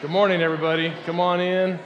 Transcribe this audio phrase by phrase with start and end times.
[0.00, 0.94] Good morning, everybody.
[1.04, 1.78] Come on in.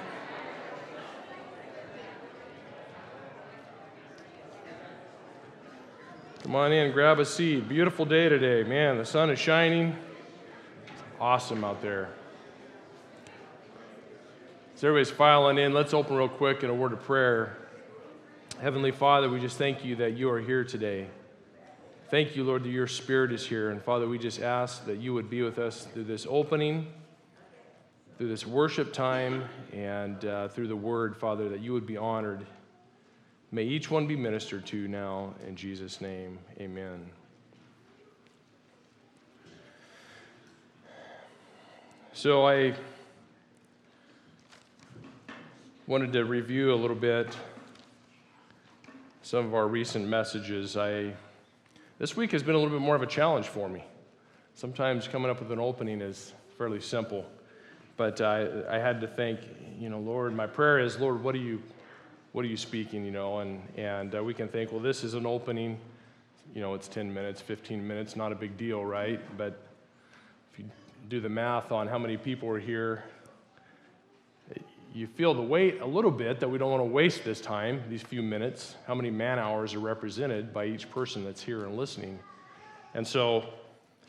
[6.45, 7.69] Come on in, grab a seat.
[7.69, 8.63] Beautiful day today.
[8.63, 9.97] Man, the sun is shining.
[11.21, 12.09] Awesome out there.
[14.77, 15.75] So, everybody's filing in.
[15.75, 17.57] Let's open real quick in a word of prayer.
[18.61, 21.09] Heavenly Father, we just thank you that you are here today.
[22.13, 23.71] Thank you, Lord, that your spirit is here.
[23.71, 26.93] And Father, we just ask that you would be with us through this opening
[28.17, 32.47] through this worship time and uh, through the word, Father, that you would be honored.
[33.51, 36.39] May each one be ministered to now in Jesus' name.
[36.61, 37.11] Amen.
[42.13, 42.75] So I
[45.89, 47.37] wanted to review a little bit
[49.23, 50.77] some of our recent messages.
[50.77, 51.13] I
[51.99, 53.85] this week has been a little bit more of a challenge for me.
[54.55, 57.27] Sometimes coming up with an opening is fairly simple.
[57.97, 59.41] But I, I had to think,
[59.79, 61.63] you know, Lord, my prayer is, Lord, what are you,
[62.33, 63.39] what are you speaking, you know?
[63.39, 65.79] And, and uh, we can think, well, this is an opening.
[66.55, 69.21] You know, it's 10 minutes, 15 minutes, not a big deal, right?
[69.37, 69.61] But
[70.53, 70.65] if you
[71.09, 73.05] do the math on how many people are here,
[74.95, 77.83] you feel the weight a little bit that we don't want to waste this time,
[77.91, 78.77] these few minutes.
[78.87, 82.17] How many man hours are represented by each person that's here and listening?
[82.95, 83.45] And so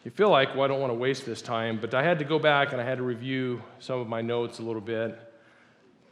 [0.05, 2.25] you feel like, well, I don't want to waste this time, but I had to
[2.25, 5.19] go back and I had to review some of my notes a little bit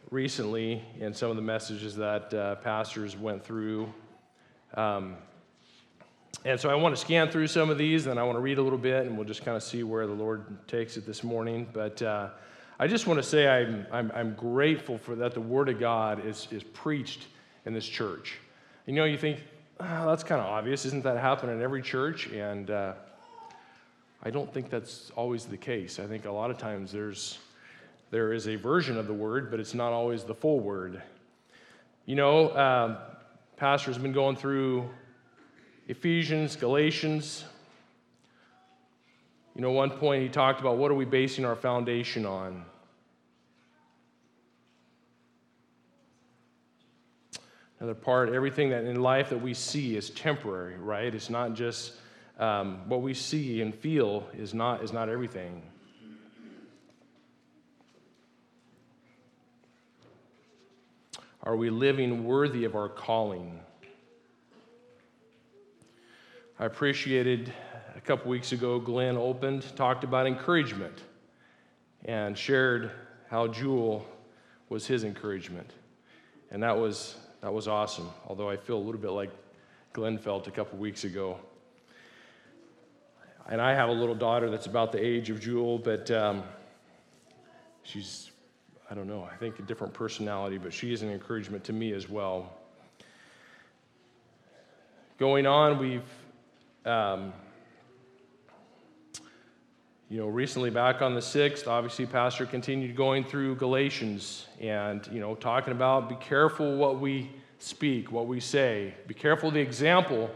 [0.10, 3.94] recently and some of the messages that uh, pastors went through.
[4.74, 5.16] Um,
[6.44, 8.58] and so I want to scan through some of these, and I want to read
[8.58, 11.24] a little bit, and we'll just kind of see where the Lord takes it this
[11.24, 11.68] morning.
[11.72, 12.30] But uh,
[12.80, 16.26] I just want to say I'm, I'm, I'm, grateful for that the Word of God
[16.26, 17.28] is, is preached
[17.68, 18.40] in this church.
[18.88, 19.40] You know, you think,
[19.80, 20.84] oh, that's kind of obvious.
[20.86, 22.26] Isn't that happening in every church?
[22.30, 22.94] And uh,
[24.26, 26.00] I don't think that's always the case.
[26.00, 27.40] I think a lot of times there's
[28.10, 31.02] there is a version of the word, but it's not always the full word.
[32.06, 32.98] You know, um,
[33.58, 34.90] pastor's been going through
[35.90, 37.44] Ephesians, Galatians.
[39.56, 42.64] You know, one point he talked about what are we basing our foundation on?
[47.80, 51.14] Another part, everything that in life that we see is temporary, right?
[51.14, 51.94] It's not just
[52.40, 55.62] um, what we see and feel is not, is not everything.
[61.44, 63.60] Are we living worthy of our calling?
[66.58, 67.54] I appreciated
[67.96, 71.02] a couple weeks ago, Glenn opened, talked about encouragement,
[72.06, 72.92] and shared
[73.30, 74.06] how Jewel
[74.70, 75.70] was his encouragement.
[76.50, 79.32] And that was, that was awesome, although I feel a little bit like
[79.92, 81.40] Glenn felt a couple weeks ago
[83.50, 86.44] and I have a little daughter that's about the age of Jewel, but um,
[87.84, 88.32] she's,
[88.90, 91.94] I don't know, I think a different personality, but she is an encouragement to me
[91.94, 92.54] as well.
[95.18, 96.02] Going on, we've,
[96.86, 97.34] um,
[100.10, 105.20] you know, recently back on the 6th, obviously, Pastor continued going through Galatians and, you
[105.20, 108.94] know, talking about be careful what we speak, what we say.
[109.08, 110.30] Be careful the example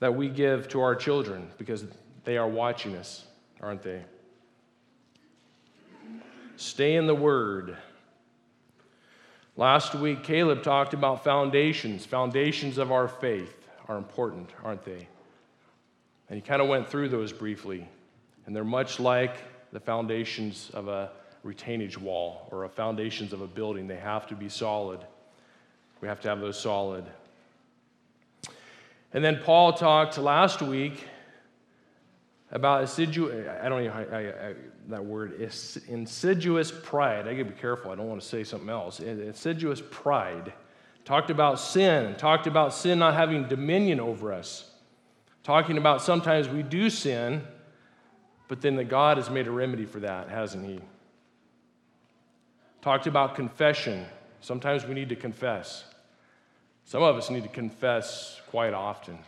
[0.00, 1.84] that we give to our children because
[2.24, 3.24] they are watching us,
[3.60, 4.02] aren't they?
[6.56, 7.76] Stay in the Word.
[9.56, 12.06] Last week, Caleb talked about foundations.
[12.06, 15.08] Foundations of our faith are important, aren't they?
[16.28, 17.86] And he kind of went through those briefly.
[18.46, 19.36] And they're much like
[19.72, 21.10] the foundations of a
[21.44, 23.86] retainage wall or a foundations of a building.
[23.86, 25.00] They have to be solid.
[26.00, 27.04] We have to have those solid.
[29.12, 31.06] And then Paul talked last week
[32.52, 34.54] about assiduous, I don't know I, I,
[34.88, 35.40] that word,
[35.88, 37.26] insidious pride.
[37.26, 39.00] I gotta be careful, I don't want to say something else.
[39.00, 40.52] Insidious pride.
[41.04, 44.70] Talked about sin, talked about sin not having dominion over us.
[45.42, 47.42] Talking about sometimes we do sin,
[48.46, 50.78] but then that God has made a remedy for that, hasn't He?
[52.82, 54.04] Talked about confession.
[54.40, 55.84] Sometimes we need to confess.
[56.84, 59.18] Some of us need to confess quite often.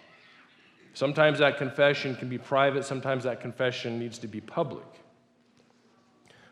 [0.95, 4.87] Sometimes that confession can be private, sometimes that confession needs to be public.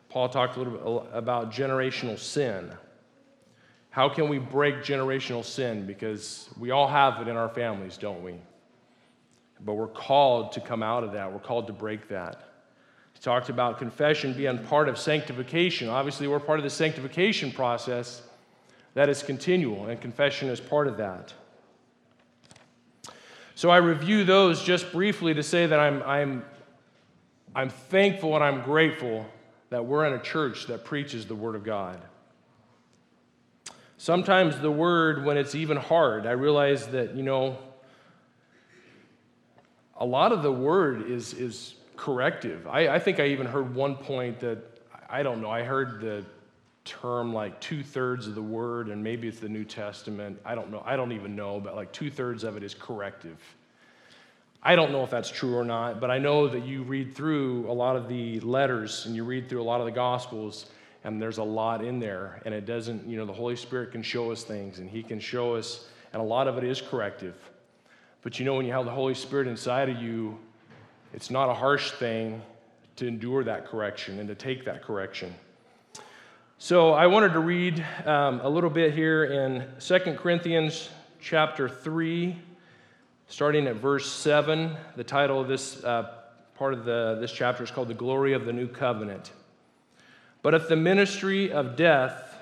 [0.08, 2.70] Paul talked a little bit about generational sin.
[3.90, 5.86] How can we break generational sin?
[5.86, 8.34] Because we all have it in our families, don't we?
[9.64, 12.42] But we're called to come out of that, we're called to break that.
[13.14, 15.88] He talked about confession being part of sanctification.
[15.88, 18.22] Obviously, we're part of the sanctification process
[18.94, 21.32] that is continual, and confession is part of that.
[23.54, 26.44] So I review those just briefly to say that I'm, I'm,
[27.54, 29.26] I'm thankful and I'm grateful
[29.70, 32.00] that we're in a church that preaches the Word of God.
[33.98, 37.58] Sometimes the Word, when it's even hard, I realize that, you know,
[39.96, 42.66] a lot of the Word is, is corrective.
[42.66, 44.58] I, I think I even heard one point that,
[45.08, 46.24] I don't know, I heard the
[46.84, 50.40] term like two thirds of the Word, and maybe it's the New Testament.
[50.44, 50.82] I don't know.
[50.84, 53.38] I don't even know, but like two thirds of it is corrective.
[54.62, 57.68] I don't know if that's true or not, but I know that you read through
[57.68, 60.66] a lot of the letters and you read through a lot of the Gospels,
[61.04, 62.40] and there's a lot in there.
[62.44, 65.18] And it doesn't, you know, the Holy Spirit can show us things and He can
[65.18, 67.34] show us, and a lot of it is corrective.
[68.22, 70.38] But you know, when you have the Holy Spirit inside of you,
[71.12, 72.40] it's not a harsh thing
[72.96, 75.34] to endure that correction and to take that correction.
[76.64, 82.38] So I wanted to read um, a little bit here in 2 Corinthians chapter 3
[83.26, 84.76] starting at verse 7.
[84.94, 86.14] The title of this uh,
[86.54, 89.32] part of the, this chapter is called The Glory of the New Covenant.
[90.42, 92.38] But if the ministry of death,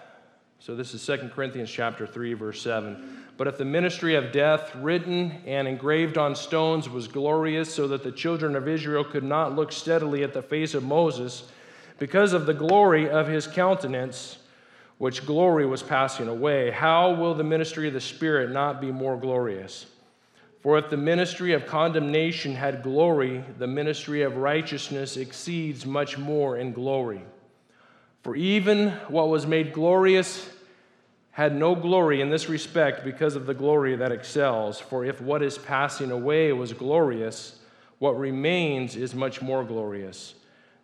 [0.59, 3.23] so this is 2 Corinthians chapter 3, verse 7.
[3.39, 8.05] But if the ministry of death, written and engraved on stones, was glorious, so that
[8.05, 11.45] the children of Israel could not look steadily at the face of Moses
[12.01, 14.39] because of the glory of his countenance,
[14.97, 19.19] which glory was passing away, how will the ministry of the Spirit not be more
[19.19, 19.85] glorious?
[20.63, 26.57] For if the ministry of condemnation had glory, the ministry of righteousness exceeds much more
[26.57, 27.21] in glory.
[28.23, 30.49] For even what was made glorious
[31.33, 34.81] had no glory in this respect because of the glory that excels.
[34.81, 37.59] For if what is passing away was glorious,
[37.99, 40.35] what remains is much more glorious.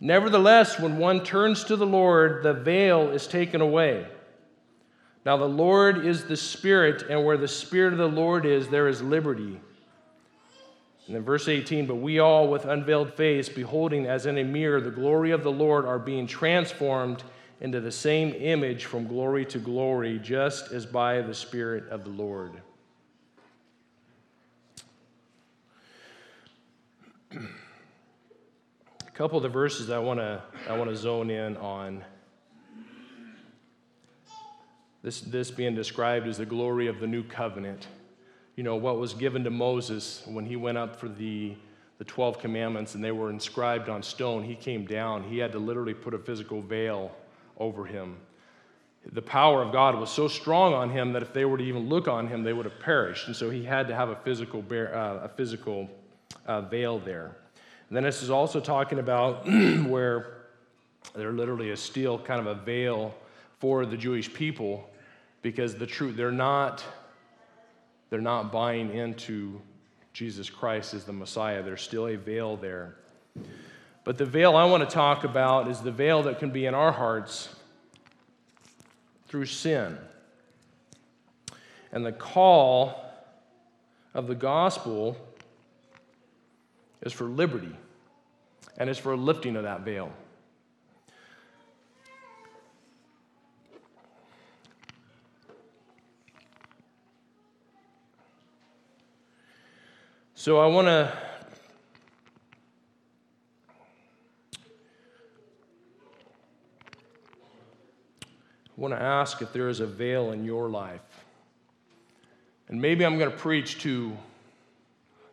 [0.00, 4.06] Nevertheless, when one turns to the Lord, the veil is taken away.
[5.26, 8.88] Now, the Lord is the Spirit, and where the Spirit of the Lord is, there
[8.88, 9.60] is liberty.
[11.06, 14.80] And then verse 18, but we all with unveiled face, beholding as in a mirror
[14.80, 17.22] the glory of the Lord, are being transformed
[17.60, 22.10] into the same image from glory to glory, just as by the Spirit of the
[22.10, 22.52] Lord.
[29.20, 32.02] Couple of the verses I want to I want to zone in on
[35.02, 37.86] this, this being described as the glory of the new covenant.
[38.56, 41.54] You know, what was given to Moses when he went up for the,
[41.98, 45.22] the 12 commandments and they were inscribed on stone, he came down.
[45.24, 47.14] He had to literally put a physical veil
[47.58, 48.16] over him.
[49.12, 51.90] The power of God was so strong on him that if they were to even
[51.90, 53.26] look on him, they would have perished.
[53.26, 55.90] And so he had to have a physical, bear, uh, a physical
[56.46, 57.36] uh, veil there.
[57.90, 59.44] And then this is also talking about
[59.88, 60.44] where
[61.12, 63.12] there literally is still kind of a veil
[63.58, 64.88] for the Jewish people
[65.42, 66.84] because the truth they're not
[68.08, 69.60] they're not buying into
[70.12, 71.62] Jesus Christ as the Messiah.
[71.64, 72.94] There's still a veil there.
[74.04, 76.74] But the veil I want to talk about is the veil that can be in
[76.74, 77.48] our hearts
[79.26, 79.98] through sin.
[81.92, 83.04] And the call
[84.14, 85.16] of the gospel
[87.02, 87.76] is for liberty
[88.78, 90.12] and it's for lifting of that veil.
[100.34, 101.12] So I want to
[108.78, 111.26] want to ask if there is a veil in your life.
[112.68, 114.16] And maybe I'm going to preach to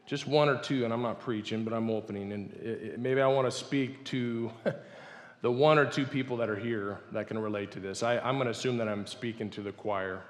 [0.07, 2.31] just one or two, and I'm not preaching, but I'm opening.
[2.31, 4.51] And it, it, maybe I want to speak to
[5.41, 8.01] the one or two people that are here that can relate to this.
[8.01, 10.23] I, I'm going to assume that I'm speaking to the choir.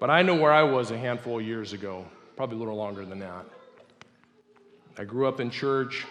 [0.00, 2.04] But I know where I was a handful of years ago
[2.36, 3.46] probably a little longer than that.
[4.98, 6.04] I grew up in church,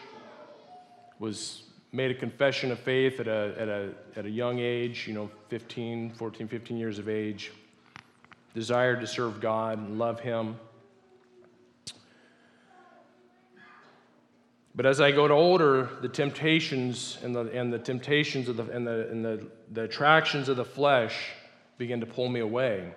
[1.19, 5.13] was made a confession of faith at a, at a, at a young age, you
[5.13, 7.51] know, 15, 14, 15 years of age,
[8.55, 10.57] desired to serve God and love Him.
[14.75, 18.85] But as I got older, the temptations and the, and the temptations of the, and,
[18.85, 21.29] the, and the, the attractions of the flesh
[21.77, 22.93] began to pull me away.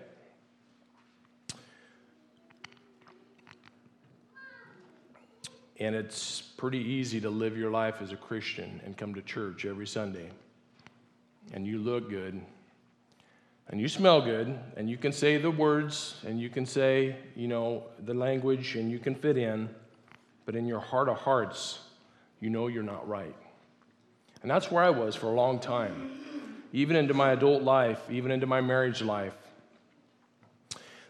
[5.79, 9.65] And it's pretty easy to live your life as a Christian and come to church
[9.65, 10.31] every Sunday.
[11.53, 12.41] and you look good
[13.69, 17.47] and you smell good and you can say the words and you can say, you
[17.47, 19.69] know, the language and you can fit in,
[20.49, 21.79] but in your heart of hearts,
[22.41, 23.37] you know you're not right.
[24.41, 26.11] And that's where I was for a long time,
[26.73, 29.35] even into my adult life, even into my marriage life.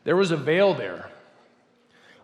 [0.02, 1.08] There was a veil there.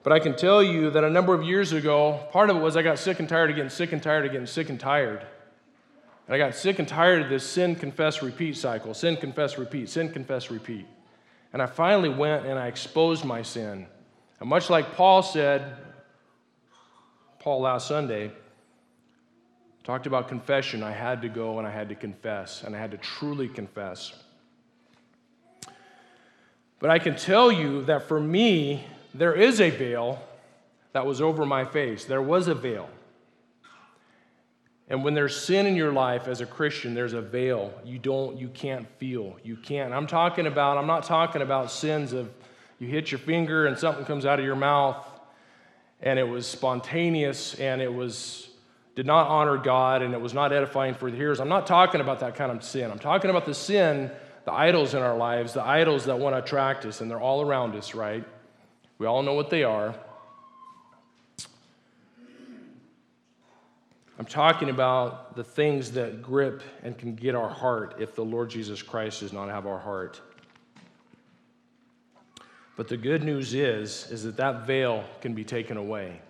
[0.03, 2.77] But I can tell you that a number of years ago, part of it was
[2.77, 5.25] I got sick and tired of getting sick and tired of getting sick and tired.
[6.27, 9.89] And I got sick and tired of this sin, confess, repeat cycle sin, confess, repeat,
[9.89, 10.89] sin, confess, repeat.
[11.53, 13.87] And I finally went and I exposed my sin.
[14.41, 15.77] And much like Paul said,
[17.45, 18.31] Paul last Sunday,
[19.83, 20.83] talked about confession.
[20.83, 24.15] I had to go and I had to confess, and I had to truly confess.
[26.79, 30.23] But I can tell you that for me, there is a veil
[30.95, 32.07] that was over my face.
[32.07, 32.89] There was a veil.
[34.89, 38.39] And when there's sin in your life as a Christian, there's a veil you don't,
[38.39, 39.37] you can't feel.
[39.43, 39.93] You can't.
[39.93, 42.33] I'm talking about, I'm not talking about sins of
[42.79, 44.97] you hit your finger and something comes out of your mouth
[46.05, 48.49] and it was spontaneous and it was
[48.95, 51.41] did not honor God and it was not edifying for the hearers.
[51.41, 52.93] I'm not talking about that kind of sin.
[52.93, 54.09] I'm talking about the sin,
[54.45, 57.43] the idols in our lives, the idols that want to attract us, and they're all
[57.43, 58.25] around us, right?
[58.99, 59.97] We all know what they are.
[64.17, 68.49] I'm talking about the things that grip and can get our heart if the Lord
[68.49, 70.21] Jesus Christ does not have our heart.
[72.77, 76.21] But the good news is is that that veil can be taken away.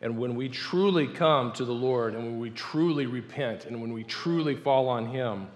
[0.00, 3.92] And when we truly come to the Lord and when we truly repent and when
[3.92, 5.48] we truly fall on him,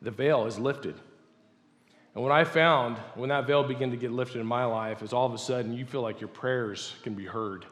[0.00, 0.94] the veil is lifted.
[2.14, 5.12] And what I found when that veil began to get lifted in my life is
[5.12, 7.66] all of a sudden you feel like your prayers can be heard.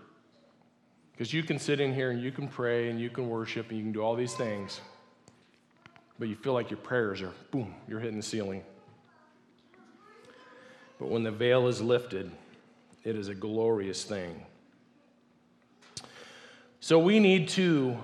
[1.13, 3.79] Because you can sit in here and you can pray and you can worship and
[3.79, 4.81] you can do all these things,
[6.19, 8.63] but you feel like your prayers are, boom, you're hitting the ceiling.
[10.99, 12.31] But when the veil is lifted,
[13.05, 14.45] it is a glorious thing.
[16.81, 17.97] So we need to,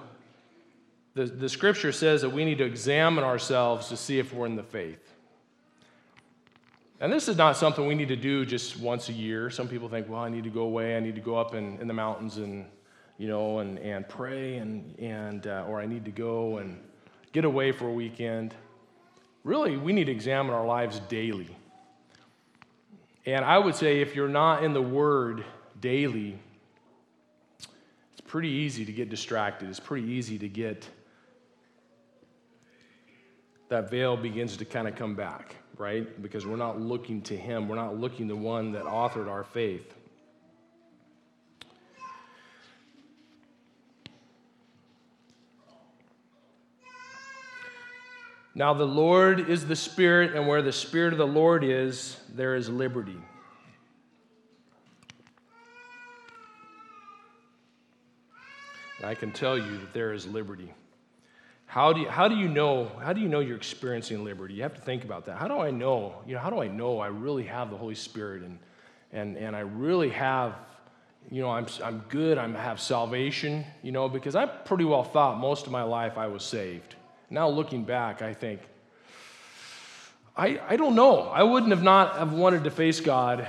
[1.14, 4.56] the, the scripture says that we need to examine ourselves to see if we're in
[4.56, 5.00] the faith.
[7.00, 9.50] And this is not something we need to do just once a year.
[9.50, 11.78] Some people think, well, I need to go away, I need to go up in,
[11.80, 12.66] in the mountains and
[13.18, 16.80] you know, and, and pray, and, and, uh, or I need to go and
[17.32, 18.54] get away for a weekend.
[19.44, 21.56] Really, we need to examine our lives daily.
[23.26, 25.44] And I would say if you're not in the Word
[25.80, 26.38] daily,
[27.58, 29.68] it's pretty easy to get distracted.
[29.68, 30.88] It's pretty easy to get
[33.68, 36.22] that veil begins to kind of come back, right?
[36.22, 39.94] Because we're not looking to Him, we're not looking to one that authored our faith.
[48.56, 52.54] Now, the Lord is the Spirit, and where the Spirit of the Lord is, there
[52.54, 53.18] is liberty.
[58.98, 60.72] And I can tell you that there is liberty.
[61.66, 64.62] How do, you, how do you know how do you know you're experiencing liberty you
[64.62, 67.00] have to think about that how do i know you know how do i know
[67.00, 68.60] i really have the holy spirit and
[69.12, 70.54] and and i really have
[71.32, 75.40] you know i'm, I'm good i have salvation you know because i pretty well thought
[75.40, 76.94] most of my life i was saved
[77.30, 78.60] now looking back, I think,
[80.36, 81.20] I, I don't know.
[81.20, 83.46] I wouldn't have not have wanted to face God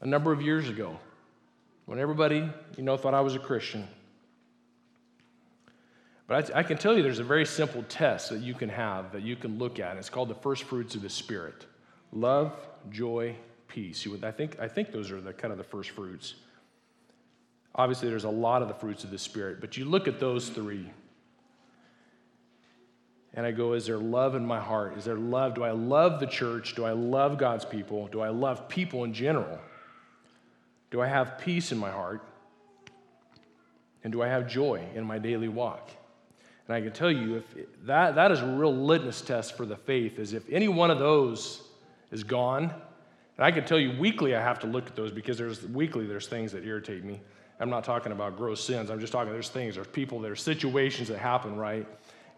[0.00, 0.98] a number of years ago
[1.86, 3.86] when everybody, you know, thought I was a Christian.
[6.26, 9.12] But I, I, can tell you there's a very simple test that you can have
[9.12, 9.96] that you can look at.
[9.96, 11.66] It's called the first fruits of the Spirit
[12.12, 12.52] love,
[12.90, 13.36] joy,
[13.68, 14.04] peace.
[14.04, 16.34] You would, I, think, I think those are the kind of the first fruits.
[17.74, 20.48] Obviously, there's a lot of the fruits of the Spirit, but you look at those
[20.48, 20.90] three
[23.36, 24.96] and I go, Is there love in my heart?
[24.96, 25.54] Is there love?
[25.54, 26.74] Do I love the church?
[26.74, 28.08] Do I love God's people?
[28.08, 29.60] Do I love people in general?
[30.90, 32.22] Do I have peace in my heart?
[34.02, 35.90] And do I have joy in my daily walk?
[36.66, 37.44] And I can tell you, if
[37.84, 40.98] that, that is a real litmus test for the faith, is if any one of
[40.98, 41.62] those
[42.10, 45.36] is gone, and I can tell you weekly I have to look at those because
[45.36, 47.20] there's weekly there's things that irritate me.
[47.60, 48.90] I'm not talking about gross sins.
[48.90, 51.86] I'm just talking there's things, there's people, there's situations that happen, right?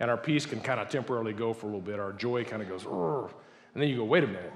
[0.00, 1.98] And our peace can kind of temporarily go for a little bit.
[1.98, 4.52] Our joy kind of goes, and then you go, wait a minute.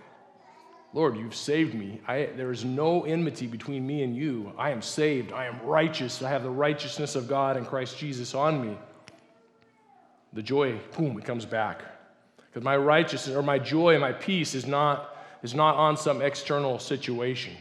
[0.94, 2.00] Lord, you've saved me.
[2.06, 4.52] I, there is no enmity between me and you.
[4.58, 5.32] I am saved.
[5.32, 6.22] I am righteous.
[6.22, 8.76] I have the righteousness of God and Christ Jesus on me.
[10.34, 11.82] The joy, boom, it comes back.
[12.36, 16.78] Because my righteousness or my joy my peace is not, is not on some external
[16.78, 17.54] situation.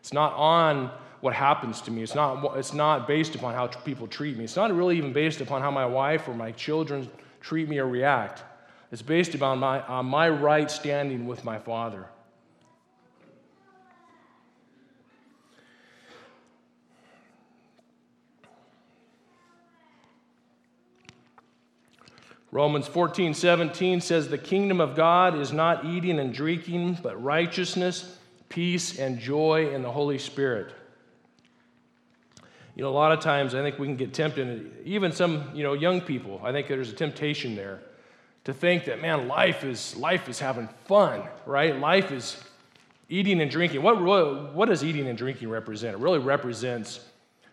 [0.00, 0.90] It's not on
[1.20, 2.02] what happens to me.
[2.02, 4.44] It's not, it's not based upon how people treat me.
[4.44, 7.86] It's not really even based upon how my wife or my children treat me or
[7.86, 8.42] react.
[8.90, 12.06] It's based upon my, on my right standing with my Father.
[22.50, 28.16] Romans 14, 17 says, The kingdom of God is not eating and drinking, but righteousness,
[28.48, 30.72] peace, and joy in the Holy Spirit.
[32.78, 35.64] You know, a lot of times I think we can get tempted, even some, you
[35.64, 37.80] know, young people, I think there's a temptation there
[38.44, 41.76] to think that, man, life is, life is having fun, right?
[41.76, 42.40] Life is
[43.08, 43.82] eating and drinking.
[43.82, 44.00] What,
[44.54, 45.94] what does eating and drinking represent?
[45.94, 47.00] It really represents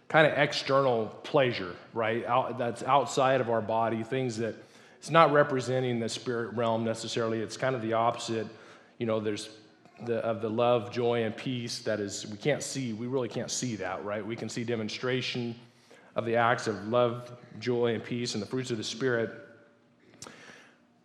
[0.09, 2.23] kind of external pleasure, right?
[2.25, 4.53] Out, that's outside of our body, things that
[4.99, 7.39] it's not representing the spirit realm necessarily.
[7.39, 8.45] It's kind of the opposite.
[8.99, 9.49] You know, there's
[10.03, 13.51] the, of the love, joy, and peace that is, we can't see, we really can't
[13.51, 14.25] see that, right?
[14.25, 15.55] We can see demonstration
[16.15, 19.31] of the acts of love, joy, and peace and the fruits of the Spirit.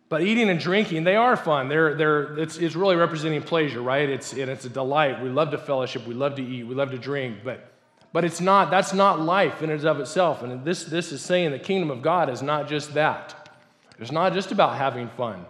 [0.09, 1.69] But eating and drinking, they are fun.
[1.69, 4.09] They're, they're, it's, it's really representing pleasure, right?
[4.09, 5.21] It's, and it's a delight.
[5.21, 7.71] We love to fellowship, we love to eat, we love to drink, but,
[8.11, 10.43] but it's not, that's not life in and of itself.
[10.43, 13.49] And this, this is saying the kingdom of God is not just that.
[13.99, 15.45] It's not just about having fun.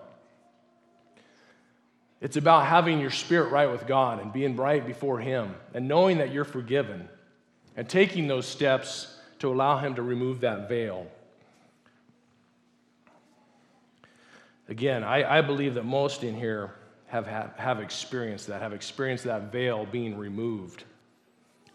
[2.22, 6.20] It's about having your spirit right with God and being right before Him and knowing
[6.20, 7.10] that you're forgiven
[7.76, 11.08] and taking those steps to allow Him to remove that veil.
[14.70, 16.76] Again, I, I believe that most in here
[17.08, 20.84] have, have, have experienced that, have experienced that veil being removed.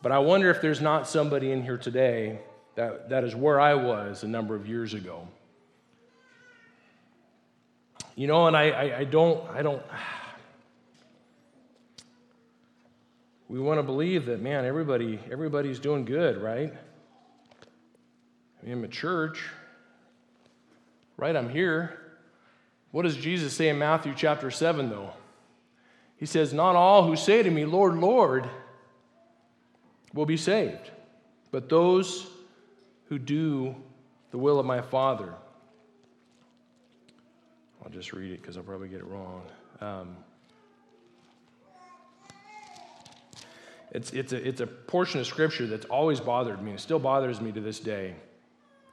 [0.00, 2.38] But I wonder if there's not somebody in here today
[2.76, 5.26] that, that is where I was a number of years ago.
[8.14, 9.82] You know, and I, I, I don't, I don't,
[13.48, 16.72] we want to believe that, man, everybody, everybody's doing good, right?
[18.64, 19.42] I I'm a church,
[21.16, 21.36] right?
[21.36, 22.00] I'm here.
[22.90, 25.12] What does Jesus say in Matthew chapter 7, though?
[26.16, 28.49] He says, Not all who say to me, Lord, Lord,
[30.12, 30.90] will be saved,
[31.52, 32.26] but those
[33.08, 33.76] who do
[34.30, 35.32] the will of my Father.
[37.84, 39.42] I'll just read it because I'll probably get it wrong.
[39.80, 40.16] Um,
[43.97, 46.73] it's, it's, a, it's a portion of scripture that's always bothered me.
[46.73, 48.15] It still bothers me to this day,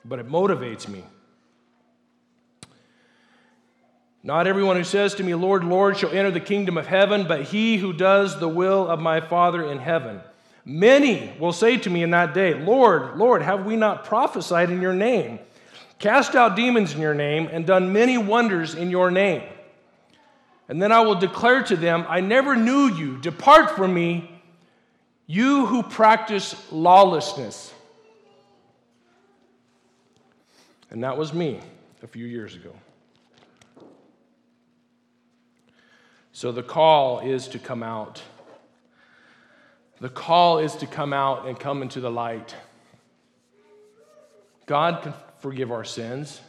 [0.06, 1.04] but it motivates me.
[4.24, 7.44] Not everyone who says to me, Lord, Lord, shall enter the kingdom of heaven, but
[7.44, 10.22] he who does the will of my Father in heaven.
[10.66, 14.82] Many will say to me in that day, Lord, Lord, have we not prophesied in
[14.82, 15.40] your name?
[16.04, 19.42] cast out demons in your name, and done many wonders in your name.
[20.68, 23.20] And then I will declare to them, I never knew you.
[23.22, 24.30] Depart from me,
[25.28, 27.74] you who practice lawlessness.
[30.90, 31.60] And that was me
[32.04, 32.76] a few years ago.
[36.34, 38.22] So the call is to come out.
[40.02, 42.56] The call is to come out and come into the light.
[44.66, 46.42] God can forgive our sins.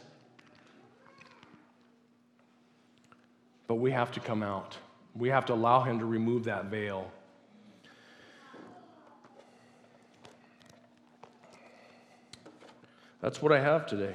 [3.67, 4.77] But we have to come out.
[5.15, 7.11] We have to allow Him to remove that veil.
[13.25, 14.13] That's what I have today.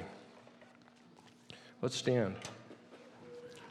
[1.81, 2.33] Let's stand.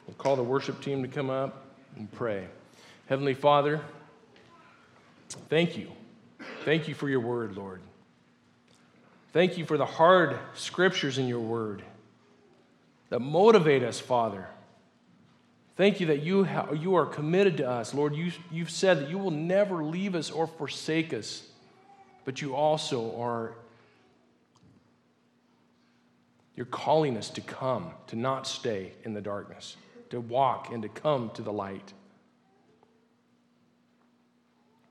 [0.07, 1.65] We'll call the worship team to come up
[1.97, 2.47] and pray.
[3.07, 3.81] Heavenly Father,
[5.49, 5.93] thank you.
[6.67, 7.81] Thank you for your word, Lord.
[9.33, 11.85] Thank you for the hard scriptures in your word
[13.09, 14.47] that motivate us, Father.
[15.75, 17.95] Thank you that you, ha- you are committed to us.
[17.95, 21.49] Lord, you, you've said that you will never leave us or forsake us,
[22.27, 23.55] but you also are
[26.61, 29.79] you're calling us to come, to not stay in the darkness,
[30.11, 31.95] to walk and to come to the light.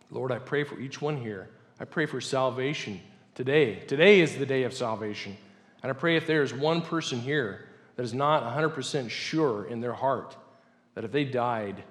[0.09, 1.47] Lord, I pray for each one here.
[1.79, 2.99] I pray for salvation
[3.35, 3.75] today.
[3.81, 5.37] Today is the day of salvation.
[5.83, 9.79] And I pray if there is one person here that is not 100% sure in
[9.79, 10.35] their heart
[10.95, 11.83] that if they died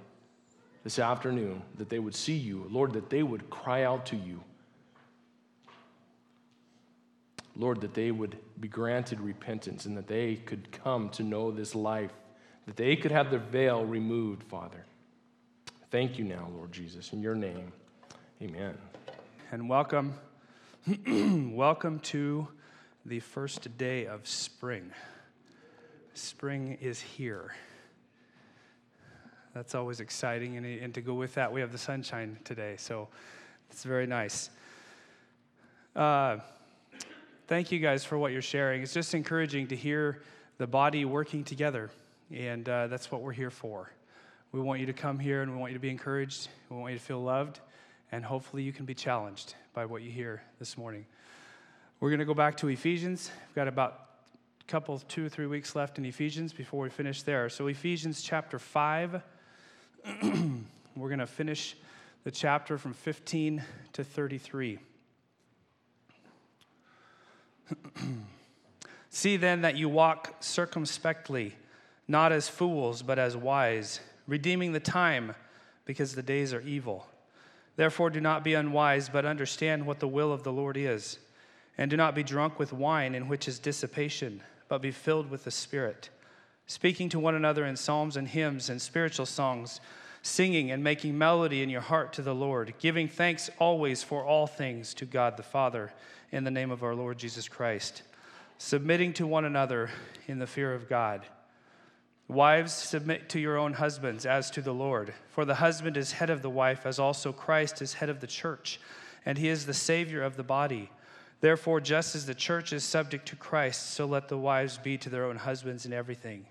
[0.83, 4.43] this afternoon, that they would see you, Lord, that they would cry out to you.
[7.55, 11.75] Lord, that they would be granted repentance and that they could come to know this
[11.75, 12.13] life,
[12.67, 14.85] that they could have their veil removed, Father.
[15.91, 17.13] Thank you now, Lord Jesus.
[17.13, 17.73] In your name,
[18.43, 18.77] amen.
[19.53, 20.15] And welcome
[21.07, 22.49] Welcome to
[23.05, 24.91] the first day of spring.
[26.15, 27.55] Spring is here.
[29.55, 30.57] That's always exciting.
[30.57, 32.77] And, and to go with that, we have the sunshine today.
[32.79, 33.09] So
[33.71, 34.49] it's very nice.
[35.95, 36.39] Uh,
[37.49, 38.83] thank you guys for what you're sharing.
[38.83, 40.21] It's just encouraging to hear
[40.59, 41.91] the body working together.
[42.31, 43.91] And uh, that's what we're here for.
[44.53, 46.49] We want you to come here and we want you to be encouraged.
[46.69, 47.61] We want you to feel loved.
[48.13, 51.07] And hopefully you can be challenged by what you hear this morning.
[52.01, 53.31] We're going to go back to Ephesians.
[53.49, 53.99] We've got about
[54.61, 57.49] a couple, two or three weeks left in Ephesians before we finish there.
[57.49, 59.23] So, Ephesians chapter 5,
[60.23, 61.77] we're going to finish
[62.25, 63.63] the chapter from 15
[63.95, 64.79] to 33.
[69.11, 71.57] See then that you walk circumspectly,
[72.07, 75.35] not as fools, but as wise, redeeming the time,
[75.85, 77.07] because the days are evil.
[77.77, 81.19] Therefore, do not be unwise, but understand what the will of the Lord is.
[81.79, 85.45] And do not be drunk with wine, in which is dissipation, but be filled with
[85.45, 86.11] the Spirit,
[86.67, 89.81] speaking to one another in psalms and hymns and spiritual songs,
[90.23, 94.47] singing and making melody in your heart to the Lord, giving thanks always for all
[94.47, 95.93] things to God the Father,
[96.31, 98.03] in the name of our Lord Jesus Christ
[98.59, 99.89] submitting to one another
[100.27, 101.25] in the fear of God.
[102.27, 105.15] Wives, submit to your own husbands as to the Lord.
[105.31, 108.27] For the husband is head of the wife, as also Christ is head of the
[108.27, 108.81] church,
[109.25, 110.91] and he is the Savior of the body.
[111.41, 115.09] Therefore, just as the church is subject to Christ, so let the wives be to
[115.09, 116.45] their own husbands in everything.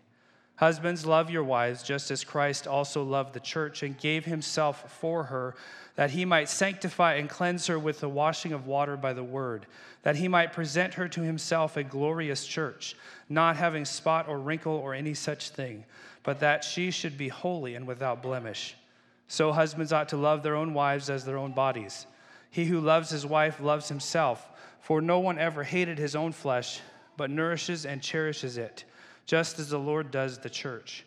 [0.58, 5.26] Husbands, love your wives, just as Christ also loved the church and gave himself for
[5.26, 5.56] her,
[5.96, 9.68] that he might sanctify and cleanse her with the washing of water by the word,
[10.02, 12.96] that he might present her to himself a glorious church,
[13.30, 15.86] not having spot or wrinkle or any such thing,
[16.24, 18.76] but that she should be holy and without blemish.
[19.28, 22.08] So husbands ought to love their own wives as their own bodies.
[22.50, 24.50] He who loves his wife loves himself,
[24.82, 26.82] for no one ever hated his own flesh,
[27.16, 28.86] but nourishes and cherishes it
[29.28, 31.06] just as the Lord does the church.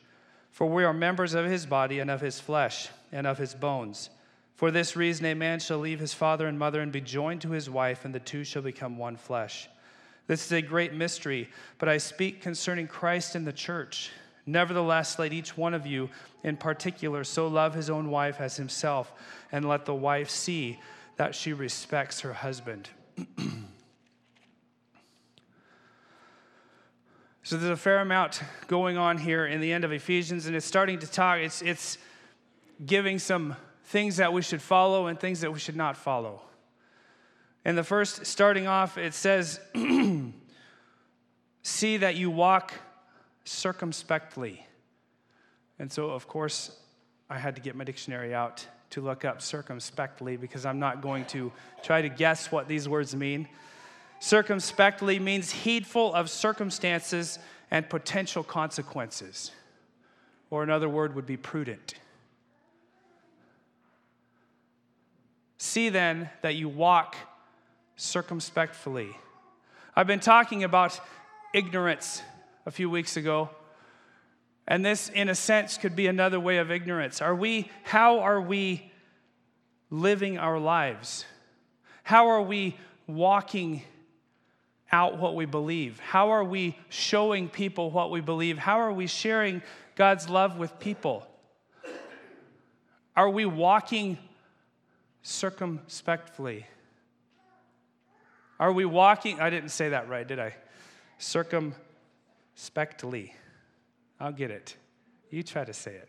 [0.51, 4.11] For we are members of his body and of his flesh and of his bones.
[4.55, 7.53] For this reason, a man shall leave his father and mother and be joined to
[7.53, 9.69] his wife, and the two shall become one flesh.
[10.27, 14.11] This is a great mystery, but I speak concerning Christ and the church.
[14.45, 16.11] Nevertheless, let each one of you
[16.45, 19.13] in particular so love his own wife as himself,
[19.51, 20.79] and let the wife see
[21.17, 22.91] that she respects her husband.
[27.51, 30.65] So there's a fair amount going on here in the end of Ephesians, and it's
[30.65, 31.99] starting to talk, it's, it's
[32.87, 36.43] giving some things that we should follow and things that we should not follow.
[37.65, 39.59] And the first, starting off, it says,
[41.63, 42.73] See that you walk
[43.43, 44.65] circumspectly.
[45.81, 46.79] And so, of course,
[47.29, 51.25] I had to get my dictionary out to look up circumspectly because I'm not going
[51.25, 51.51] to
[51.83, 53.49] try to guess what these words mean.
[54.21, 57.39] Circumspectly means heedful of circumstances
[57.71, 59.51] and potential consequences.
[60.51, 61.95] Or another word would be prudent.
[65.57, 67.17] See then that you walk
[67.97, 69.17] circumspectly.
[69.97, 71.01] I've been talking about
[71.55, 72.23] ignorance
[72.67, 73.49] a few weeks ago.
[74.69, 77.23] And this, in a sense, could be another way of ignorance.
[77.23, 78.93] Are we, how are we
[79.89, 81.25] living our lives?
[82.03, 83.83] How are we walking
[84.93, 85.99] out what we believe?
[86.01, 88.59] How are we showing people what we believe?
[88.59, 89.63] How are we sharing
[89.97, 91.27] God's love with people?
[93.17, 94.19] Are we walking
[95.23, 96.67] circumspectly?
[98.59, 99.41] Are we walking?
[99.41, 100.55] I didn't say that right, did I?
[101.19, 103.35] Circumspectly.
[104.19, 104.77] I'll get it.
[105.31, 106.09] You try to say it.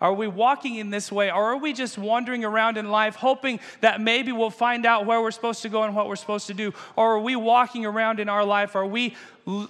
[0.00, 3.60] Are we walking in this way, or are we just wandering around in life hoping
[3.82, 6.54] that maybe we'll find out where we're supposed to go and what we're supposed to
[6.54, 6.72] do?
[6.96, 8.74] Or are we walking around in our life?
[8.74, 9.14] Are we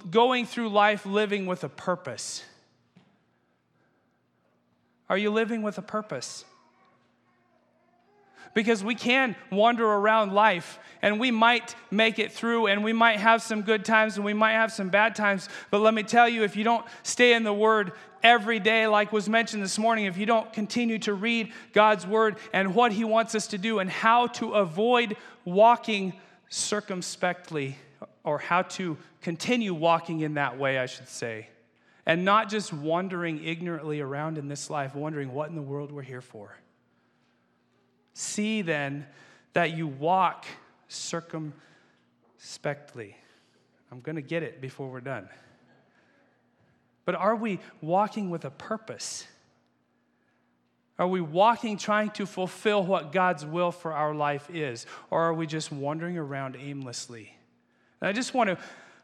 [0.09, 2.45] going through life living with a purpose?
[5.09, 6.45] Are you living with a purpose?
[8.53, 13.19] Because we can wander around life and we might make it through and we might
[13.19, 15.47] have some good times and we might have some bad times.
[15.69, 19.11] But let me tell you, if you don't stay in the Word every day, like
[19.11, 23.03] was mentioned this morning, if you don't continue to read God's Word and what He
[23.03, 26.13] wants us to do and how to avoid walking
[26.49, 27.77] circumspectly
[28.23, 31.47] or how to continue walking in that way, I should say,
[32.05, 36.01] and not just wandering ignorantly around in this life, wondering what in the world we're
[36.01, 36.55] here for.
[38.13, 39.05] See then
[39.53, 40.45] that you walk
[40.87, 43.15] circumspectly.
[43.91, 45.27] I'm going to get it before we're done.
[47.05, 49.25] But are we walking with a purpose?
[50.99, 54.85] Are we walking trying to fulfill what God's will for our life is?
[55.09, 57.35] Or are we just wandering around aimlessly?
[57.99, 58.57] And I just want to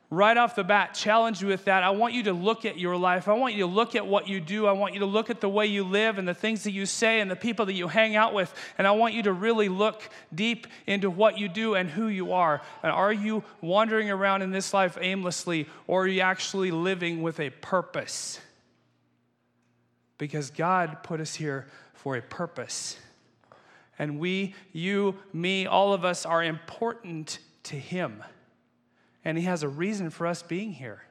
[0.10, 1.84] right off the bat challenge you with that.
[1.84, 3.28] I want you to look at your life.
[3.28, 4.66] I want you to look at what you do.
[4.66, 6.86] I want you to look at the way you live and the things that you
[6.86, 8.54] say and the people that you hang out with.
[8.78, 10.02] And I want you to really look
[10.34, 12.62] deep into what you do and who you are.
[12.84, 17.42] And are you wandering around in this life aimlessly or are you actually living with
[17.42, 18.40] a purpose?
[20.18, 22.98] Because God put us here for a purpose.
[24.00, 28.24] And we, you, me, all of us are important to Him
[29.28, 31.02] and He has a reason for us being here.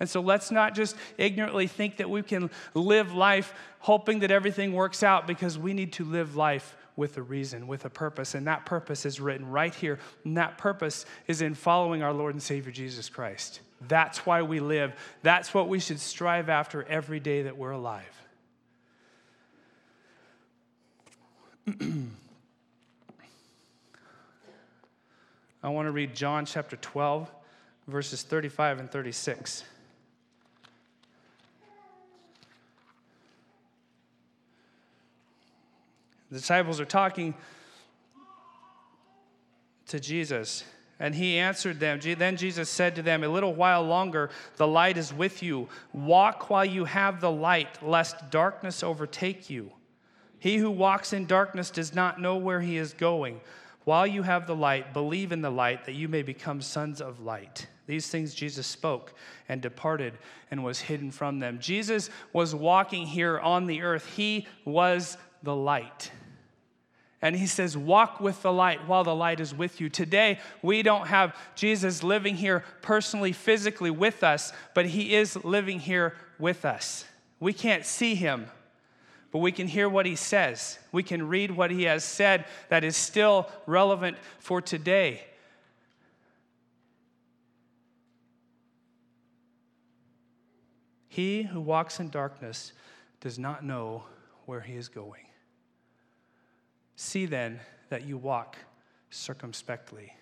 [0.00, 4.72] And so let's not just ignorantly think that we can live life hoping that everything
[4.72, 8.34] works out because we need to live life with a reason, with a purpose.
[8.34, 10.00] And that purpose is written right here.
[10.24, 13.60] And that purpose is in following our Lord and Savior Jesus Christ.
[13.86, 14.92] That's why we live.
[15.22, 18.26] That's what we should strive after every day that we're alive.
[25.62, 27.30] I want to read John chapter 12,
[27.86, 29.64] verses 35 and 36.
[36.30, 37.34] The disciples are talking
[39.88, 40.64] to Jesus,
[40.98, 41.98] and he answered them.
[42.00, 45.68] Then Jesus said to them, A little while longer, the light is with you.
[45.92, 49.72] Walk while you have the light, lest darkness overtake you.
[50.38, 53.40] He who walks in darkness does not know where he is going.
[53.90, 57.18] While you have the light, believe in the light that you may become sons of
[57.18, 57.66] light.
[57.88, 59.14] These things Jesus spoke
[59.48, 60.16] and departed
[60.48, 61.58] and was hidden from them.
[61.58, 64.06] Jesus was walking here on the earth.
[64.14, 66.12] He was the light.
[67.20, 69.88] And he says, Walk with the light while the light is with you.
[69.88, 75.80] Today, we don't have Jesus living here personally, physically with us, but he is living
[75.80, 77.06] here with us.
[77.40, 78.46] We can't see him,
[79.32, 80.78] but we can hear what he says.
[80.92, 85.22] We can read what he has said that is still relevant for today.
[91.08, 92.72] He who walks in darkness
[93.20, 94.04] does not know
[94.46, 95.26] where he is going.
[96.96, 98.56] See then that you walk
[99.10, 100.12] circumspectly.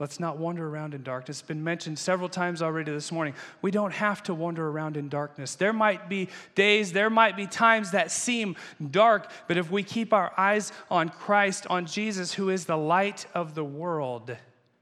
[0.00, 1.40] Let's not wander around in darkness.
[1.40, 3.34] It's been mentioned several times already this morning.
[3.60, 5.56] We don't have to wander around in darkness.
[5.56, 8.56] There might be days, there might be times that seem
[8.90, 13.26] dark, but if we keep our eyes on Christ, on Jesus, who is the light
[13.34, 14.34] of the world,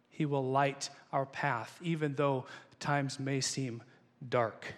[0.09, 2.47] he will light our path, even though
[2.79, 3.83] times may seem
[4.29, 4.73] dark.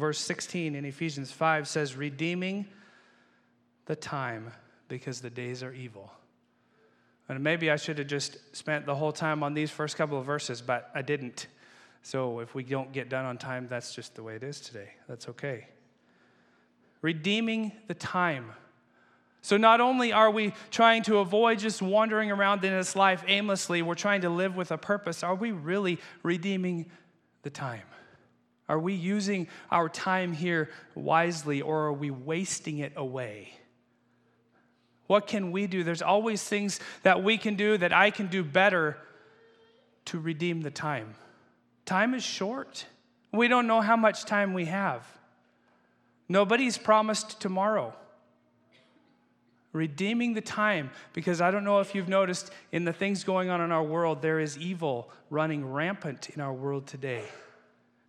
[0.00, 2.66] Verse 16 in Ephesians 5 says, redeeming
[3.84, 4.50] the time
[4.88, 6.10] because the days are evil.
[7.28, 10.24] And maybe I should have just spent the whole time on these first couple of
[10.24, 11.46] verses, but I didn't.
[12.02, 14.88] So if we don't get done on time, that's just the way it is today.
[15.08, 15.68] That's okay.
[17.02, 18.50] Redeeming the time.
[19.42, 23.82] So not only are we trying to avoid just wandering around in this life aimlessly,
[23.82, 25.22] we're trying to live with a purpose.
[25.22, 26.90] Are we really redeeming
[27.42, 27.84] the time?
[28.70, 33.50] Are we using our time here wisely or are we wasting it away?
[35.08, 35.82] What can we do?
[35.82, 38.96] There's always things that we can do that I can do better
[40.04, 41.16] to redeem the time.
[41.84, 42.86] Time is short.
[43.32, 45.04] We don't know how much time we have.
[46.28, 47.92] Nobody's promised tomorrow.
[49.72, 53.60] Redeeming the time, because I don't know if you've noticed in the things going on
[53.60, 57.24] in our world, there is evil running rampant in our world today.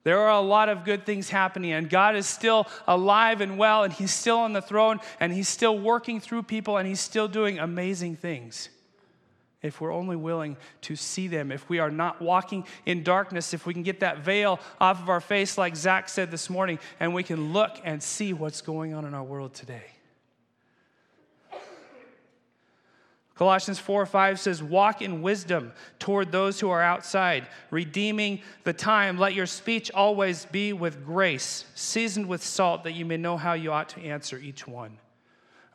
[0.04, 3.84] There are a lot of good things happening, and God is still alive and well,
[3.84, 7.28] and He's still on the throne, and He's still working through people, and He's still
[7.28, 8.70] doing amazing things.
[9.62, 13.68] If we're only willing to see them, if we are not walking in darkness, if
[13.68, 17.14] we can get that veil off of our face, like Zach said this morning, and
[17.14, 19.86] we can look and see what's going on in our world today.
[23.42, 29.18] Colossians 4 5 says, Walk in wisdom toward those who are outside, redeeming the time.
[29.18, 33.54] Let your speech always be with grace, seasoned with salt, that you may know how
[33.54, 35.00] you ought to answer each one.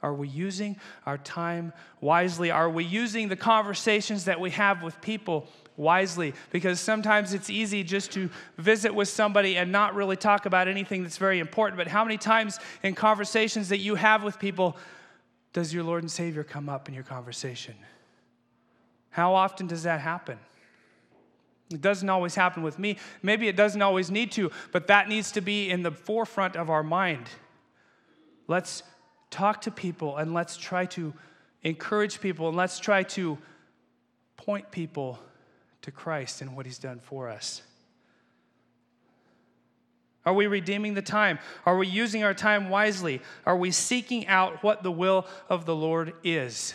[0.00, 0.76] Are we using
[1.06, 2.52] our time wisely?
[2.52, 6.34] Are we using the conversations that we have with people wisely?
[6.52, 11.02] Because sometimes it's easy just to visit with somebody and not really talk about anything
[11.02, 11.78] that's very important.
[11.78, 14.76] But how many times in conversations that you have with people,
[15.56, 17.76] does your Lord and Savior come up in your conversation?
[19.08, 20.38] How often does that happen?
[21.70, 22.98] It doesn't always happen with me.
[23.22, 26.68] Maybe it doesn't always need to, but that needs to be in the forefront of
[26.68, 27.30] our mind.
[28.48, 28.82] Let's
[29.30, 31.14] talk to people and let's try to
[31.62, 33.38] encourage people and let's try to
[34.36, 35.18] point people
[35.80, 37.62] to Christ and what He's done for us.
[40.26, 41.38] Are we redeeming the time?
[41.64, 43.22] Are we using our time wisely?
[43.46, 46.74] Are we seeking out what the will of the Lord is?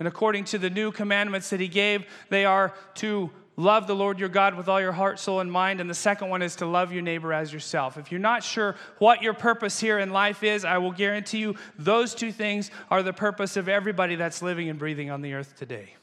[0.00, 4.18] And according to the new commandments that he gave, they are to love the Lord
[4.18, 5.80] your God with all your heart, soul, and mind.
[5.80, 7.96] And the second one is to love your neighbor as yourself.
[7.96, 11.54] If you're not sure what your purpose here in life is, I will guarantee you
[11.78, 15.54] those two things are the purpose of everybody that's living and breathing on the earth
[15.56, 15.94] today.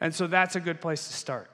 [0.00, 1.48] And so that's a good place to start.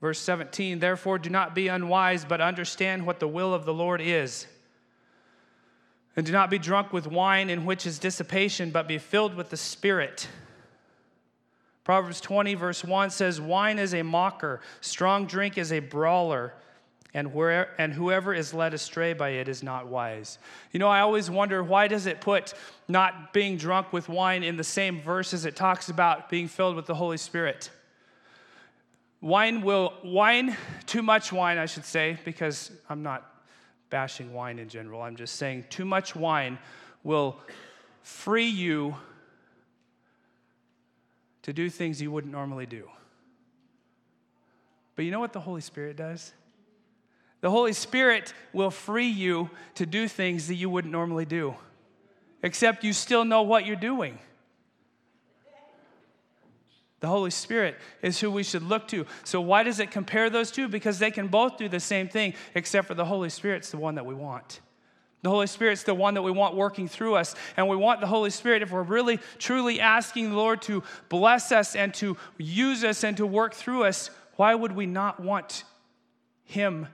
[0.00, 4.00] Verse 17, therefore do not be unwise, but understand what the will of the Lord
[4.00, 4.46] is.
[6.14, 9.50] And do not be drunk with wine in which is dissipation, but be filled with
[9.50, 10.28] the Spirit.
[11.84, 16.54] Proverbs 20, verse 1 says, Wine is a mocker, strong drink is a brawler,
[17.14, 20.38] and, where, and whoever is led astray by it is not wise.
[20.72, 22.52] You know, I always wonder why does it put
[22.86, 26.76] not being drunk with wine in the same verse as it talks about being filled
[26.76, 27.70] with the Holy Spirit?
[29.20, 33.28] Wine will, wine, too much wine, I should say, because I'm not
[33.90, 35.02] bashing wine in general.
[35.02, 36.58] I'm just saying too much wine
[37.02, 37.36] will
[38.02, 38.96] free you
[41.42, 42.88] to do things you wouldn't normally do.
[44.94, 46.32] But you know what the Holy Spirit does?
[47.40, 51.54] The Holy Spirit will free you to do things that you wouldn't normally do,
[52.42, 54.18] except you still know what you're doing.
[57.00, 59.06] The Holy Spirit is who we should look to.
[59.22, 60.66] So, why does it compare those two?
[60.66, 63.94] Because they can both do the same thing, except for the Holy Spirit's the one
[63.94, 64.60] that we want.
[65.22, 67.34] The Holy Spirit's the one that we want working through us.
[67.56, 71.50] And we want the Holy Spirit, if we're really, truly asking the Lord to bless
[71.50, 75.64] us and to use us and to work through us, why would we not want
[76.44, 76.86] Him,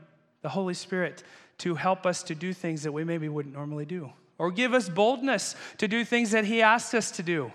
[0.42, 1.22] the Holy Spirit,
[1.58, 4.12] to help us to do things that we maybe wouldn't normally do?
[4.38, 7.52] Or give us boldness to do things that He asked us to do?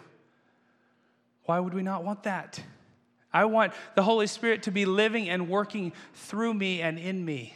[1.50, 2.62] Why would we not want that?
[3.34, 7.56] I want the Holy Spirit to be living and working through me and in me.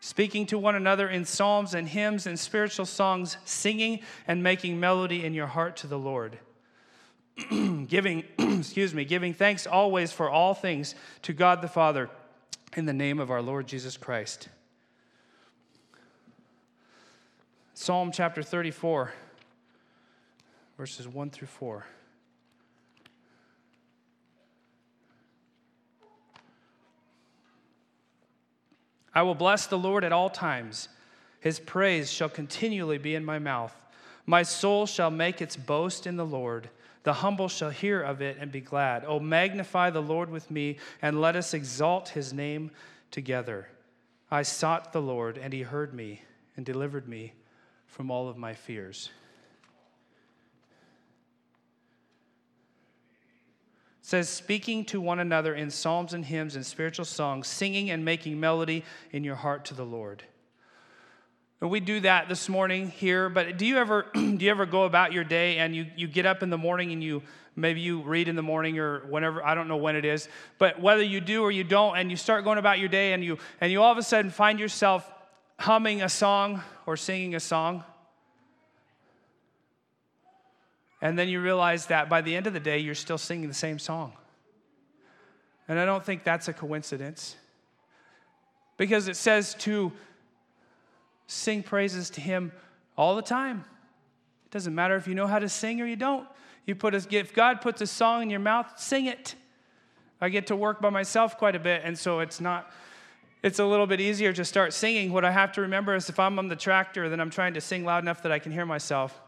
[0.00, 5.24] Speaking to one another in psalms and hymns and spiritual songs, singing and making melody
[5.24, 6.36] in your heart to the Lord.
[7.86, 12.10] giving, excuse me, giving thanks always for all things to God the Father
[12.76, 14.48] in the name of our Lord Jesus Christ
[17.82, 19.12] Psalm chapter 34,
[20.78, 21.84] verses 1 through 4.
[29.12, 30.90] I will bless the Lord at all times.
[31.40, 33.74] His praise shall continually be in my mouth.
[34.26, 36.70] My soul shall make its boast in the Lord.
[37.02, 39.02] The humble shall hear of it and be glad.
[39.04, 42.70] Oh, magnify the Lord with me, and let us exalt his name
[43.10, 43.66] together.
[44.30, 46.22] I sought the Lord, and he heard me
[46.56, 47.32] and delivered me
[47.92, 49.10] from all of my fears.
[54.00, 58.02] It says, speaking to one another in psalms and hymns and spiritual songs, singing and
[58.02, 60.22] making melody in your heart to the Lord.
[61.60, 64.84] And we do that this morning here, but do you ever do you ever go
[64.84, 67.22] about your day and you, you get up in the morning and you
[67.54, 70.80] maybe you read in the morning or whenever I don't know when it is, but
[70.80, 73.36] whether you do or you don't, and you start going about your day and you
[73.60, 75.06] and you all of a sudden find yourself
[75.58, 77.84] humming a song or singing a song.
[81.00, 83.54] And then you realize that by the end of the day, you're still singing the
[83.54, 84.12] same song.
[85.68, 87.36] And I don't think that's a coincidence.
[88.76, 89.92] Because it says to
[91.26, 92.52] sing praises to Him
[92.96, 93.64] all the time.
[94.46, 96.26] It doesn't matter if you know how to sing or you don't.
[96.66, 99.34] You put a, if God puts a song in your mouth, sing it.
[100.20, 102.70] I get to work by myself quite a bit, and so it's not
[103.42, 105.12] it's a little bit easier to start singing.
[105.12, 107.60] What I have to remember is if I'm on the tractor, then I'm trying to
[107.60, 109.20] sing loud enough that I can hear myself.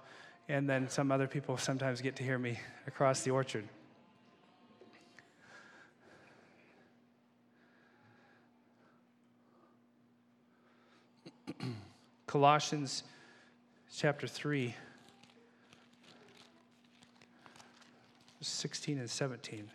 [0.48, 3.64] And then some other people sometimes get to hear me across the orchard.
[12.27, 13.03] Colossians
[13.96, 14.74] chapter 3,
[18.40, 19.70] 16 and 17.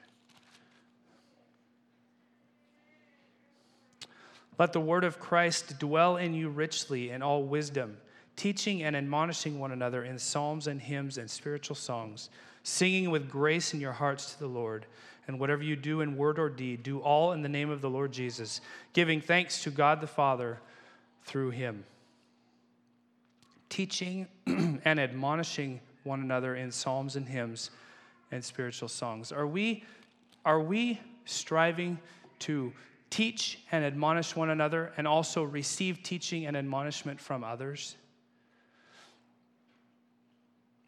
[4.60, 7.98] Let the word of Christ dwell in you richly in all wisdom,
[8.36, 12.30] teaching and admonishing one another in psalms and hymns and spiritual songs,
[12.64, 14.86] singing with grace in your hearts to the Lord.
[15.28, 17.90] And whatever you do in word or deed, do all in the name of the
[17.90, 18.60] Lord Jesus,
[18.92, 20.60] giving thanks to God the Father
[21.24, 21.86] through him.
[23.70, 27.70] Teaching and admonishing one another in psalms and hymns
[28.32, 29.32] and spiritual songs.
[29.32, 29.86] Are we,
[30.44, 31.98] are we striving
[32.40, 32.74] to
[33.10, 37.96] teach and admonish one another, and also receive teaching and admonishment from others.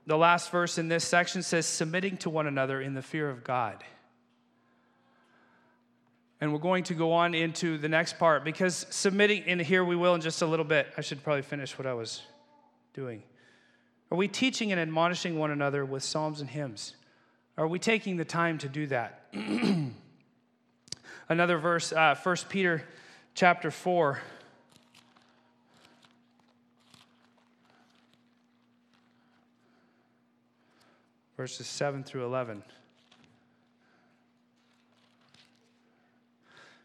[0.08, 3.44] The last verse in this section says, submitting to one another in the fear of
[3.44, 3.84] God.
[6.40, 9.96] And we're going to go on into the next part because submitting, and here we
[9.96, 10.88] will in just a little bit.
[10.98, 12.24] I should probably finish what I was
[12.94, 13.22] doing.
[14.10, 16.96] Are we teaching and admonishing one another with psalms and hymns?
[17.58, 19.28] Are we taking the time to do that?
[21.32, 22.84] Another verse, uh, 1 Peter
[23.36, 24.20] chapter 4.
[31.38, 32.64] Verses 7 through 11.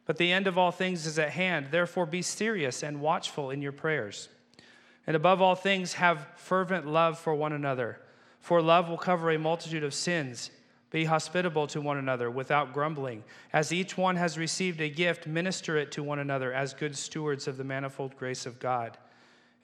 [0.05, 1.73] But the end of all things is at hand.
[1.73, 4.29] Therefore, be serious and watchful in your prayers.
[5.09, 7.99] And above all things, have fervent love for one another,
[8.39, 10.53] for love will cover a multitude of sins.
[10.97, 13.23] Be hospitable to one another without grumbling.
[13.53, 17.47] As each one has received a gift, minister it to one another as good stewards
[17.47, 18.97] of the manifold grace of God.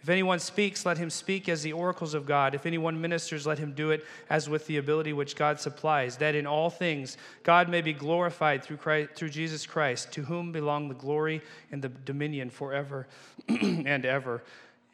[0.03, 2.55] If anyone speaks, let him speak as the oracles of God.
[2.55, 6.35] If anyone ministers, let him do it as with the ability which God supplies, that
[6.35, 10.89] in all things God may be glorified through, Christ, through Jesus Christ, to whom belong
[10.89, 13.09] the glory and the dominion forever
[13.49, 14.43] and ever.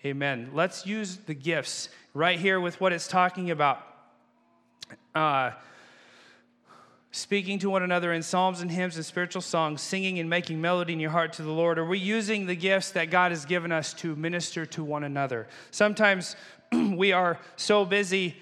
[0.05, 0.51] Amen.
[0.55, 3.85] Let's use the gifts right here with what it's talking about.
[5.17, 5.51] Uh,
[7.11, 10.93] speaking to one another in psalms and hymns and spiritual songs, singing and making melody
[10.93, 11.79] in your heart to the Lord?
[11.79, 15.47] Are we using the gifts that God has given us to minister to one another?
[15.71, 16.37] Sometimes
[16.73, 18.37] we are so busy,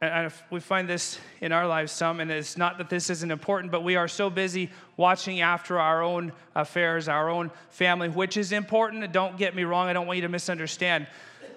[0.00, 3.72] and we find this in our lives some, and it's not that this isn't important,
[3.72, 8.52] but we are so busy watching after our own affairs, our own family, which is
[8.52, 9.12] important.
[9.12, 11.08] Don't get me wrong, I don't want you to misunderstand,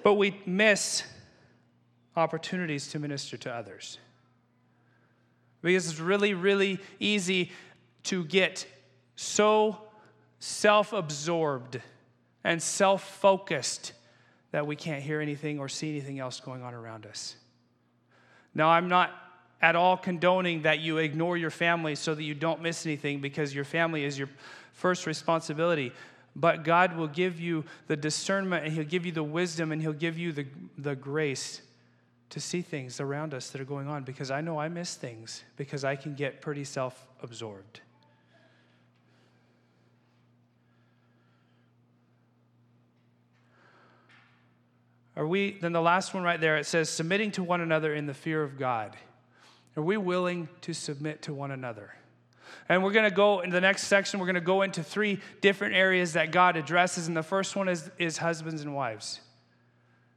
[0.01, 1.03] but we miss
[2.15, 3.97] opportunities to minister to others
[5.63, 7.51] because it's really, really easy
[8.03, 8.67] to get
[9.15, 9.77] so
[10.39, 11.81] self absorbed
[12.43, 13.93] and self focused
[14.51, 17.35] that we can't hear anything or see anything else going on around us.
[18.53, 19.11] Now, I'm not
[19.61, 23.55] at all condoning that you ignore your family so that you don't miss anything because
[23.55, 24.29] your family is your
[24.73, 25.93] first responsibility.
[26.35, 29.93] But God will give you the discernment and He'll give you the wisdom and He'll
[29.93, 30.45] give you the,
[30.77, 31.61] the grace
[32.33, 35.43] to see things around us that are going on because I know I miss things
[35.55, 37.79] because I can get pretty self absorbed.
[45.15, 48.07] Are we, then the last one right there, it says, submitting to one another in
[48.07, 48.97] the fear of God.
[49.77, 51.93] Are we willing to submit to one another?
[52.67, 55.19] And we're going to go in the next section, we're going to go into three
[55.41, 57.07] different areas that God addresses.
[57.07, 59.19] And the first one is, is husbands and wives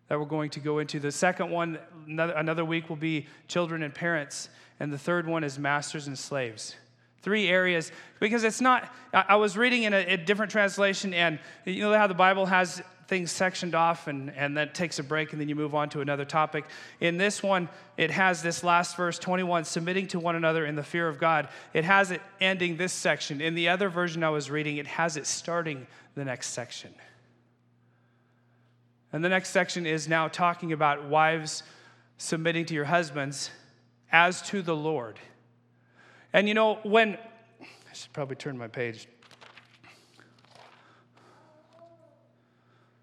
[0.09, 1.01] that we're going to go into.
[1.01, 4.49] The second one, another, week, will be children and parents.
[4.79, 6.75] And the third one is masters and slaves.
[7.23, 7.91] Three areas,
[8.21, 11.97] because it's not, I, I was reading in a, a, different translation, and you know
[11.97, 15.49] how the Bible has things sectioned off and, and that takes a break and then
[15.49, 16.65] you move on to another topic.
[17.01, 20.83] In this one, it has this last verse 21 submitting to one another in the
[20.83, 21.49] fear of God.
[21.73, 23.41] It has it ending this section.
[23.41, 26.93] In the other version I was reading, it has it starting the next section.
[29.17, 31.63] And the next section is now talking about wives
[32.19, 33.49] submitting to your husbands
[34.13, 35.19] as to the Lord.
[36.35, 37.17] And you know, when,
[37.63, 39.09] I should probably turn my page.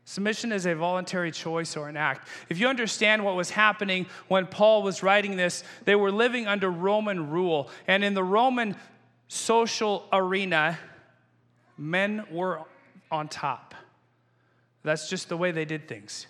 [0.06, 2.28] Submission is a voluntary choice or an act.
[2.48, 6.70] If you understand what was happening when Paul was writing this, they were living under
[6.70, 7.72] Roman rule.
[7.88, 8.76] And in the Roman
[9.30, 10.78] social arena,
[11.76, 12.62] men were
[13.10, 13.74] on top.
[14.84, 16.28] That's just the way they did things.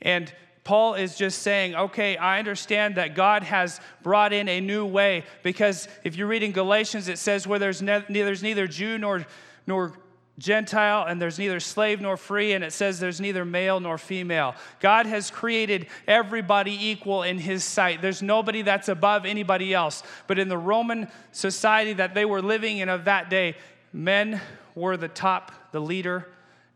[0.00, 0.32] And
[0.64, 5.24] Paul is just saying, okay, I understand that God has brought in a new way
[5.42, 9.26] because if you're reading Galatians, it says where there's, ne- there's neither Jew nor,
[9.66, 9.92] nor
[10.38, 14.54] Gentile, and there's neither slave nor free, and it says there's neither male nor female.
[14.80, 18.00] God has created everybody equal in His sight.
[18.00, 20.02] There's nobody that's above anybody else.
[20.26, 23.56] But in the Roman society that they were living in of that day,
[23.92, 24.40] men
[24.74, 26.28] were the top, the leader,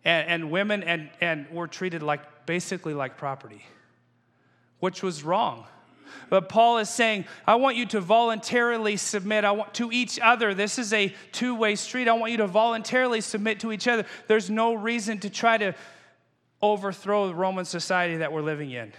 [0.07, 3.66] and, and women and, and were treated like basically like property,
[4.78, 5.66] which was wrong.
[6.30, 10.54] But Paul is saying, I want you to voluntarily submit I want, to each other.
[10.54, 12.09] This is a two way street.
[12.09, 14.07] I want you to voluntarily submit to each other.
[14.28, 15.74] There's no reason to try to
[16.62, 18.92] overthrow the Roman society that we're living in.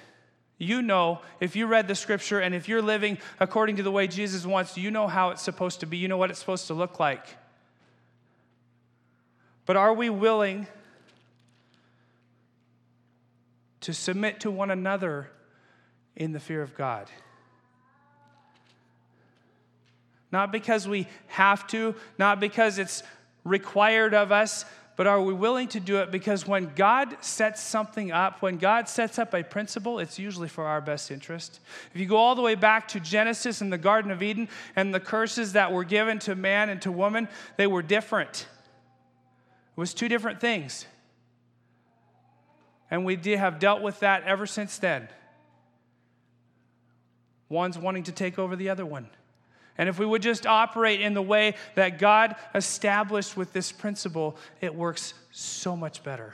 [0.58, 4.08] You know, if you read the scripture and if you're living according to the way
[4.08, 5.98] Jesus wants, you know how it's supposed to be.
[5.98, 7.26] You know what it's supposed to look like.
[9.66, 10.68] But are we willing
[13.82, 15.30] to submit to one another
[16.16, 17.10] in the fear of God.
[20.32, 23.04] Not because we have to, not because it's
[23.44, 24.66] required of us,
[24.98, 26.12] but are we willing to do it?
[26.12, 30.66] Because when God sets something up, when God sets up a principle, it's usually for
[30.66, 31.60] our best interest.
[31.94, 34.94] If you go all the way back to Genesis and the Garden of Eden and
[34.94, 38.48] the curses that were given to man and to woman, they were different.
[39.78, 40.88] It was two different things.
[42.90, 45.10] And we have dealt with that ever since then.
[47.50, 49.10] One's wanting to take over the other one.
[49.78, 54.36] And if we would just operate in the way that God established with this principle,
[54.60, 56.34] it works so much better.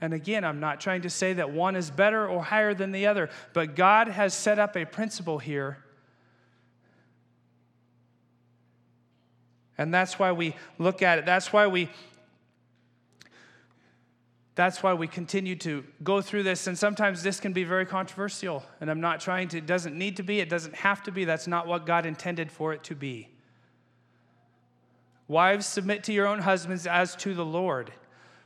[0.00, 3.06] And again, I'm not trying to say that one is better or higher than the
[3.06, 5.78] other, but God has set up a principle here.
[9.76, 11.26] And that's why we look at it.
[11.26, 11.88] That's why we
[14.54, 16.66] that's why we continue to go through this.
[16.66, 18.64] And sometimes this can be very controversial.
[18.80, 21.24] And I'm not trying to, it doesn't need to be, it doesn't have to be.
[21.24, 23.28] That's not what God intended for it to be.
[25.26, 27.92] Wives, submit to your own husbands as to the Lord.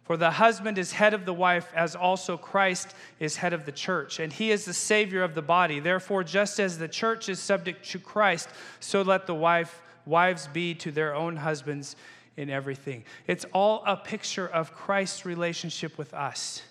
[0.05, 3.73] For the husband is head of the wife, as also Christ is head of the
[3.73, 5.81] church, and he is the Savior of the body.
[5.81, 8.49] Therefore, just as the church is subject to Christ,
[8.81, 11.95] so let the wife, wives be to their own husbands
[12.39, 13.05] in everything.
[13.27, 16.63] It's all a picture of Christ's relationship with us.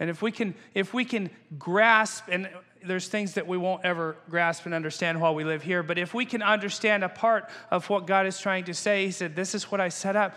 [0.00, 2.50] And if we can, if we can grasp, and
[2.84, 6.12] there's things that we won't ever grasp and understand while we live here, but if
[6.12, 9.54] we can understand a part of what God is trying to say, He said, This
[9.54, 10.34] is what I set up.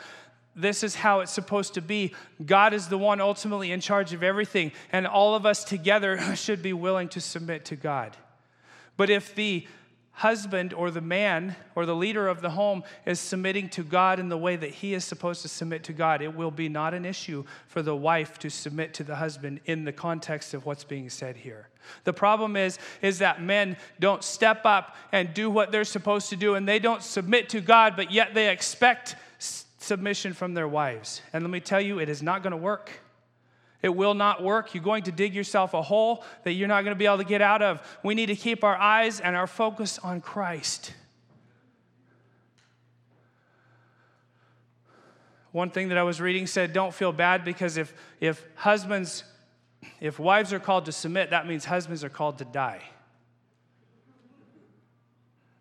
[0.56, 2.14] This is how it's supposed to be.
[2.44, 6.62] God is the one ultimately in charge of everything, and all of us together should
[6.62, 8.16] be willing to submit to God.
[8.96, 9.68] But if the
[10.18, 14.30] husband or the man or the leader of the home is submitting to God in
[14.30, 17.06] the way that he is supposed to submit to God, it will be not an
[17.06, 21.08] issue for the wife to submit to the husband in the context of what's being
[21.12, 21.70] said here.
[22.04, 26.36] The problem is is that men don't step up and do what they're supposed to
[26.36, 31.22] do and they don't submit to God, but yet they expect submission from their wives.
[31.32, 32.92] And let me tell you, it is not going to work.
[33.82, 34.74] It will not work.
[34.74, 37.24] You're going to dig yourself a hole that you're not going to be able to
[37.24, 37.82] get out of.
[38.04, 40.94] We need to keep our eyes and our focus on Christ.
[45.52, 49.24] One thing that I was reading said, don't feel bad because if, if husbands,
[50.00, 52.84] if wives are called to submit, that means husbands are called to die.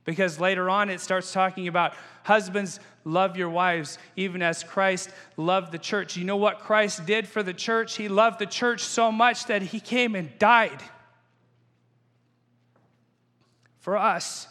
[0.07, 1.92] Because later on it starts talking about
[2.22, 6.16] husbands, love your wives, even as Christ loved the church.
[6.16, 7.96] You know what Christ did for the church?
[7.96, 10.80] He loved the church so much that he came and died
[13.80, 14.46] for us.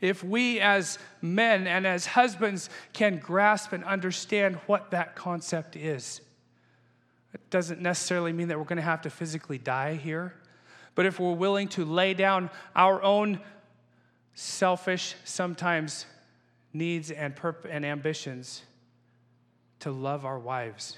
[0.00, 6.20] If we as men and as husbands can grasp and understand what that concept is,
[7.32, 10.34] it doesn't necessarily mean that we're going to have to physically die here.
[10.94, 13.40] But if we're willing to lay down our own
[14.34, 16.06] selfish, sometimes
[16.72, 18.62] needs and, perp- and ambitions
[19.80, 20.96] to love our wives.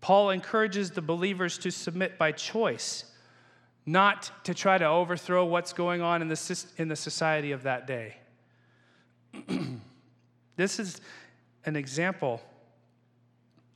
[0.00, 3.04] Paul encourages the believers to submit by choice,
[3.86, 7.86] not to try to overthrow what's going on in the, in the society of that
[7.86, 8.16] day.
[10.56, 11.00] this is
[11.64, 12.42] an example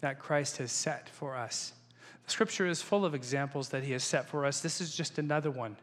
[0.01, 1.72] that Christ has set for us.
[2.26, 4.61] The scripture is full of examples that he has set for us.
[4.61, 5.76] This is just another one.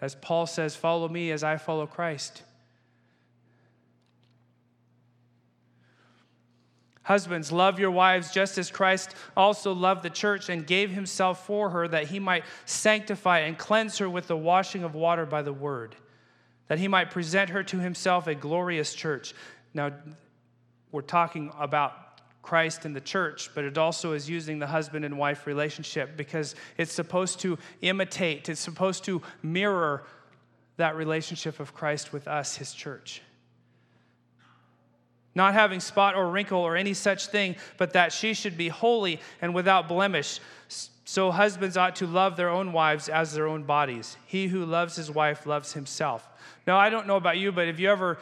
[0.00, 2.42] As Paul says, Follow me as I follow Christ.
[7.02, 11.70] Husbands, love your wives just as Christ also loved the church and gave himself for
[11.70, 15.52] her that he might sanctify and cleanse her with the washing of water by the
[15.52, 15.96] word,
[16.66, 19.32] that he might present her to himself a glorious church.
[19.72, 19.94] Now,
[20.92, 21.94] we're talking about
[22.48, 26.54] Christ and the church, but it also is using the husband and wife relationship because
[26.78, 30.04] it's supposed to imitate, it's supposed to mirror
[30.78, 33.20] that relationship of Christ with us, his church.
[35.34, 39.20] Not having spot or wrinkle or any such thing, but that she should be holy
[39.42, 40.40] and without blemish.
[41.04, 44.16] So husbands ought to love their own wives as their own bodies.
[44.24, 46.26] He who loves his wife loves himself.
[46.66, 48.16] Now, I don't know about you, but have you ever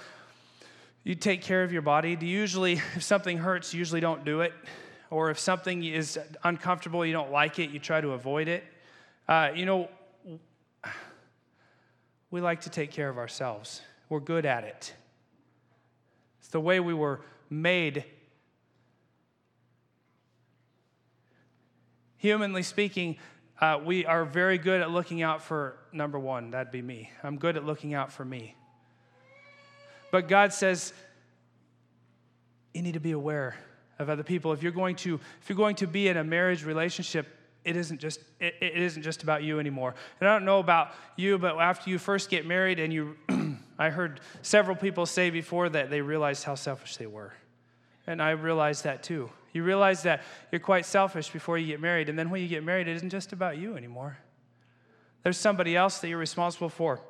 [1.06, 2.16] you take care of your body.
[2.16, 4.52] Do you usually, if something hurts, you usually don't do it?
[5.08, 8.64] Or if something is uncomfortable, you don't like it, you try to avoid it?
[9.28, 9.88] Uh, you know,
[12.32, 13.82] we like to take care of ourselves.
[14.08, 14.94] We're good at it.
[16.40, 18.04] It's the way we were made.
[22.16, 23.16] Humanly speaking,
[23.60, 27.12] uh, we are very good at looking out for number one, that'd be me.
[27.22, 28.55] I'm good at looking out for me.
[30.16, 30.94] But God says,
[32.72, 33.54] you need to be aware
[33.98, 34.54] of other people.
[34.54, 37.26] If you're going to, if you're going to be in a marriage relationship,
[37.66, 39.94] it isn't just it, it isn't just about you anymore.
[40.18, 43.14] And I don't know about you, but after you first get married and you
[43.78, 47.34] I heard several people say before that they realized how selfish they were.
[48.06, 49.28] And I realized that too.
[49.52, 52.64] You realize that you're quite selfish before you get married, and then when you get
[52.64, 54.16] married, it isn't just about you anymore.
[55.24, 57.02] There's somebody else that you're responsible for,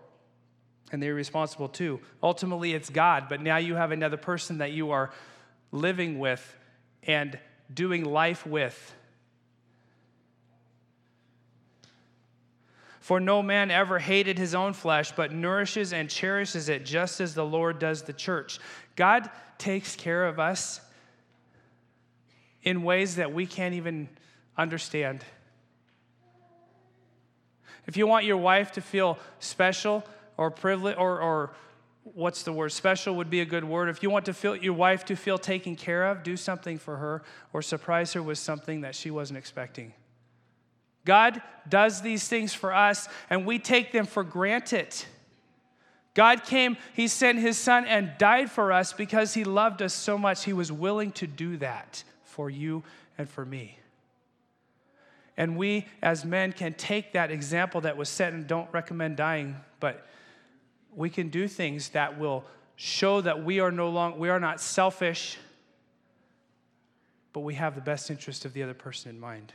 [0.92, 2.00] and they're responsible too.
[2.22, 5.12] Ultimately, it's God, but now you have another person that you are
[5.72, 6.56] living with
[7.02, 7.38] and
[7.72, 8.94] doing life with.
[13.00, 17.34] For no man ever hated his own flesh, but nourishes and cherishes it just as
[17.34, 18.58] the Lord does the church.
[18.96, 20.80] God takes care of us
[22.62, 24.08] in ways that we can't even
[24.58, 25.24] understand.
[27.86, 30.04] If you want your wife to feel special
[30.36, 31.52] or privileged, or, or
[32.02, 32.72] what's the word?
[32.72, 33.88] Special would be a good word.
[33.88, 36.96] If you want to feel your wife to feel taken care of, do something for
[36.96, 37.22] her
[37.52, 39.92] or surprise her with something that she wasn't expecting.
[41.04, 44.94] God does these things for us, and we take them for granted.
[46.14, 50.18] God came, He sent His Son and died for us because He loved us so
[50.18, 52.82] much, He was willing to do that for you
[53.16, 53.78] and for me.
[55.36, 59.56] And we, as men, can take that example that was set and don't recommend dying,
[59.78, 60.06] but
[60.96, 62.44] we can do things that will
[62.74, 65.36] show that we are no longer, we are not selfish,
[67.32, 69.52] but we have the best interest of the other person in mind.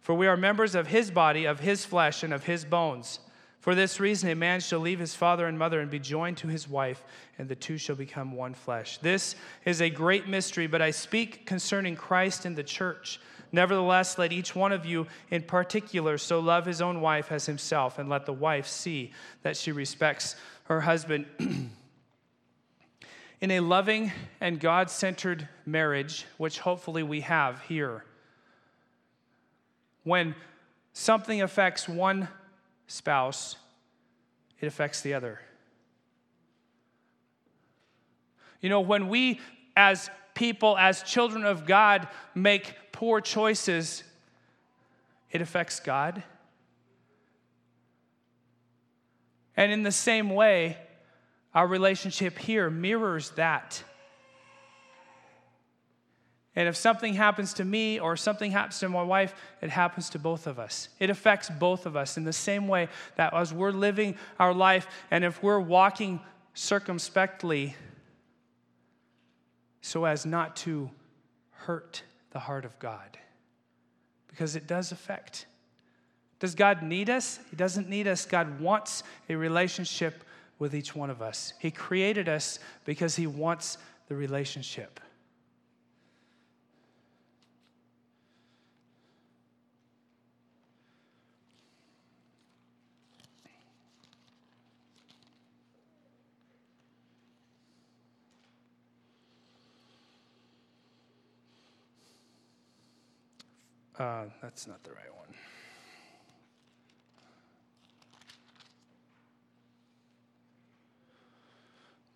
[0.00, 3.18] For we are members of his body, of his flesh, and of his bones.
[3.58, 6.46] For this reason, a man shall leave his father and mother and be joined to
[6.46, 7.02] his wife,
[7.38, 8.98] and the two shall become one flesh.
[8.98, 13.18] This is a great mystery, but I speak concerning Christ and the church.
[13.52, 17.98] Nevertheless, let each one of you in particular so love his own wife as himself,
[17.98, 21.26] and let the wife see that she respects her husband.
[23.40, 28.04] in a loving and God centered marriage, which hopefully we have here,
[30.04, 30.34] when
[30.92, 32.28] something affects one
[32.86, 33.56] spouse,
[34.60, 35.40] it affects the other.
[38.60, 39.40] You know, when we
[39.76, 44.04] as people, as children of God, make poor choices,
[45.32, 46.22] it affects God.
[49.56, 50.76] And in the same way,
[51.54, 53.82] our relationship here mirrors that.
[56.54, 60.18] And if something happens to me or something happens to my wife, it happens to
[60.18, 60.88] both of us.
[61.00, 64.86] It affects both of us in the same way that as we're living our life
[65.10, 66.20] and if we're walking
[66.54, 67.74] circumspectly
[69.86, 70.90] so as not to
[71.50, 73.16] hurt the heart of God.
[74.26, 75.46] Because it does affect.
[76.40, 77.38] Does God need us?
[77.50, 78.26] He doesn't need us.
[78.26, 80.24] God wants a relationship
[80.58, 81.52] with each one of us.
[81.60, 83.78] He created us because He wants
[84.08, 84.98] the relationship.
[103.98, 105.26] Uh, that's not the right one.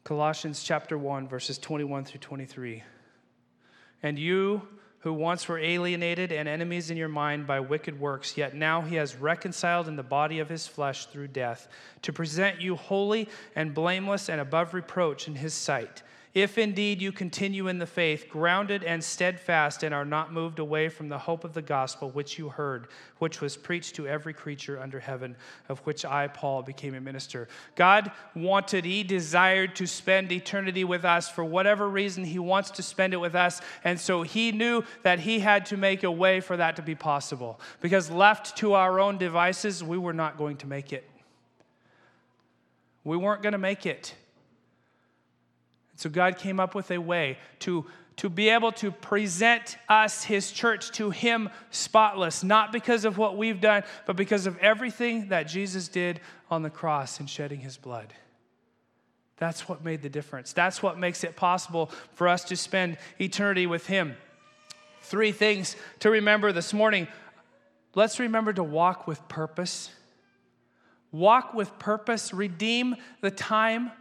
[0.05, 2.83] Colossians chapter 1, verses 21 through 23.
[4.03, 4.63] And you
[4.99, 8.97] who once were alienated and enemies in your mind by wicked works, yet now he
[8.97, 11.69] has reconciled in the body of his flesh through death,
[12.03, 13.27] to present you holy
[13.57, 16.03] and blameless and above reproach in his sight
[16.33, 20.89] if indeed you continue in the faith, grounded and steadfast, and are not moved away
[20.89, 22.87] from the hope of the gospel which you heard,
[23.19, 25.35] which was preached to every creature under heaven,
[25.69, 27.49] of which I, Paul, became a minister.
[27.75, 32.83] God wanted, He desired to spend eternity with us for whatever reason He wants to
[32.83, 33.61] spend it with us.
[33.83, 36.95] And so He knew that He had to make a way for that to be
[36.95, 37.59] possible.
[37.81, 41.09] Because left to our own devices, we were not going to make it.
[43.03, 44.15] We weren't going to make it.
[46.01, 47.85] So God came up with a way to,
[48.17, 53.37] to be able to present us, his church, to him spotless, not because of what
[53.37, 56.19] we've done, but because of everything that Jesus did
[56.51, 58.15] on the cross and shedding his blood.
[59.37, 60.55] That's what made the difference.
[60.55, 64.17] That's what makes it possible for us to spend eternity with him.
[65.03, 67.09] Three things to remember this morning.
[67.95, 69.91] Let's remember to walk with purpose.
[71.13, 73.93] Walk with purpose, redeem the time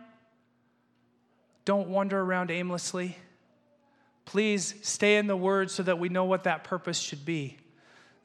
[1.65, 3.17] don't wander around aimlessly.
[4.25, 7.57] Please stay in the Word so that we know what that purpose should be.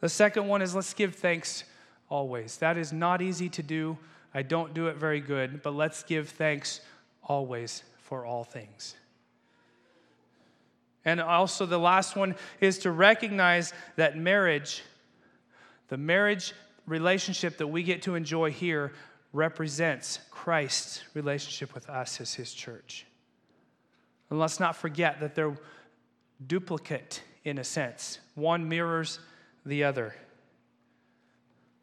[0.01, 1.65] The second one is let's give thanks
[2.09, 2.59] always.
[2.59, 3.97] That is not easy to do.
[4.35, 6.81] I don't do it very good, but let's give thanks
[7.23, 8.97] always for all things.
[11.05, 14.83] And also, the last one is to recognize that marriage,
[15.89, 16.53] the marriage
[16.87, 18.93] relationship that we get to enjoy here,
[19.33, 23.07] represents Christ's relationship with us as his church.
[24.35, 25.57] And let's not forget that they're
[26.45, 29.21] duplicate in a sense, one mirrors
[29.65, 30.13] the other.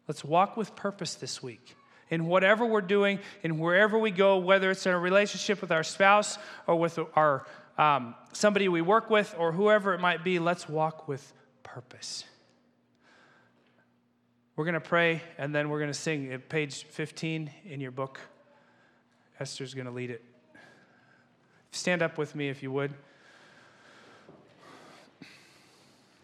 [0.06, 1.74] Let's walk with purpose this week.
[2.10, 5.82] In whatever we're doing, in wherever we go, whether it's in a relationship with our
[5.82, 6.36] spouse
[6.66, 7.46] or with our
[7.78, 11.32] um, somebody we work with or whoever it might be, let's walk with
[11.62, 12.24] purpose.
[14.56, 17.92] We're going to pray and then we're going to sing at page 15 in your
[17.92, 18.20] book.
[19.40, 20.22] Esther's going to lead it.
[21.72, 22.92] Stand up with me if you would.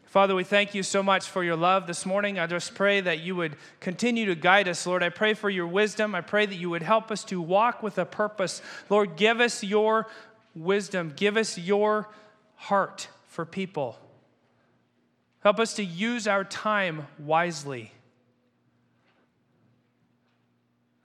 [0.05, 2.39] Father, we thank you so much for your love this morning.
[2.39, 5.03] I just pray that you would continue to guide us, Lord.
[5.03, 6.15] I pray for your wisdom.
[6.15, 8.63] I pray that you would help us to walk with a purpose.
[8.89, 10.07] Lord, give us your
[10.55, 11.13] wisdom.
[11.15, 12.09] Give us your
[12.57, 13.99] heart for people.
[15.41, 17.93] Help us to use our time wisely.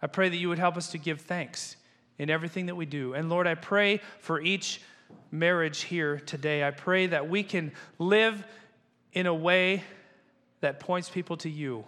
[0.02, 1.76] I pray that you would help us to give thanks
[2.18, 3.14] in everything that we do.
[3.14, 4.82] And Lord, I pray for each
[5.32, 6.64] marriage here today.
[6.64, 8.46] I pray that we can live
[9.14, 9.84] in a way
[10.62, 11.86] that points people to you.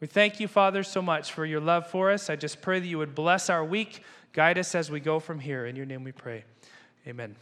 [0.00, 2.28] We thank you, Father, so much for your love for us.
[2.28, 4.02] I just pray that you would bless our week,
[4.32, 5.64] guide us as we go from here.
[5.64, 6.44] In your name we pray.
[7.06, 7.36] Amen.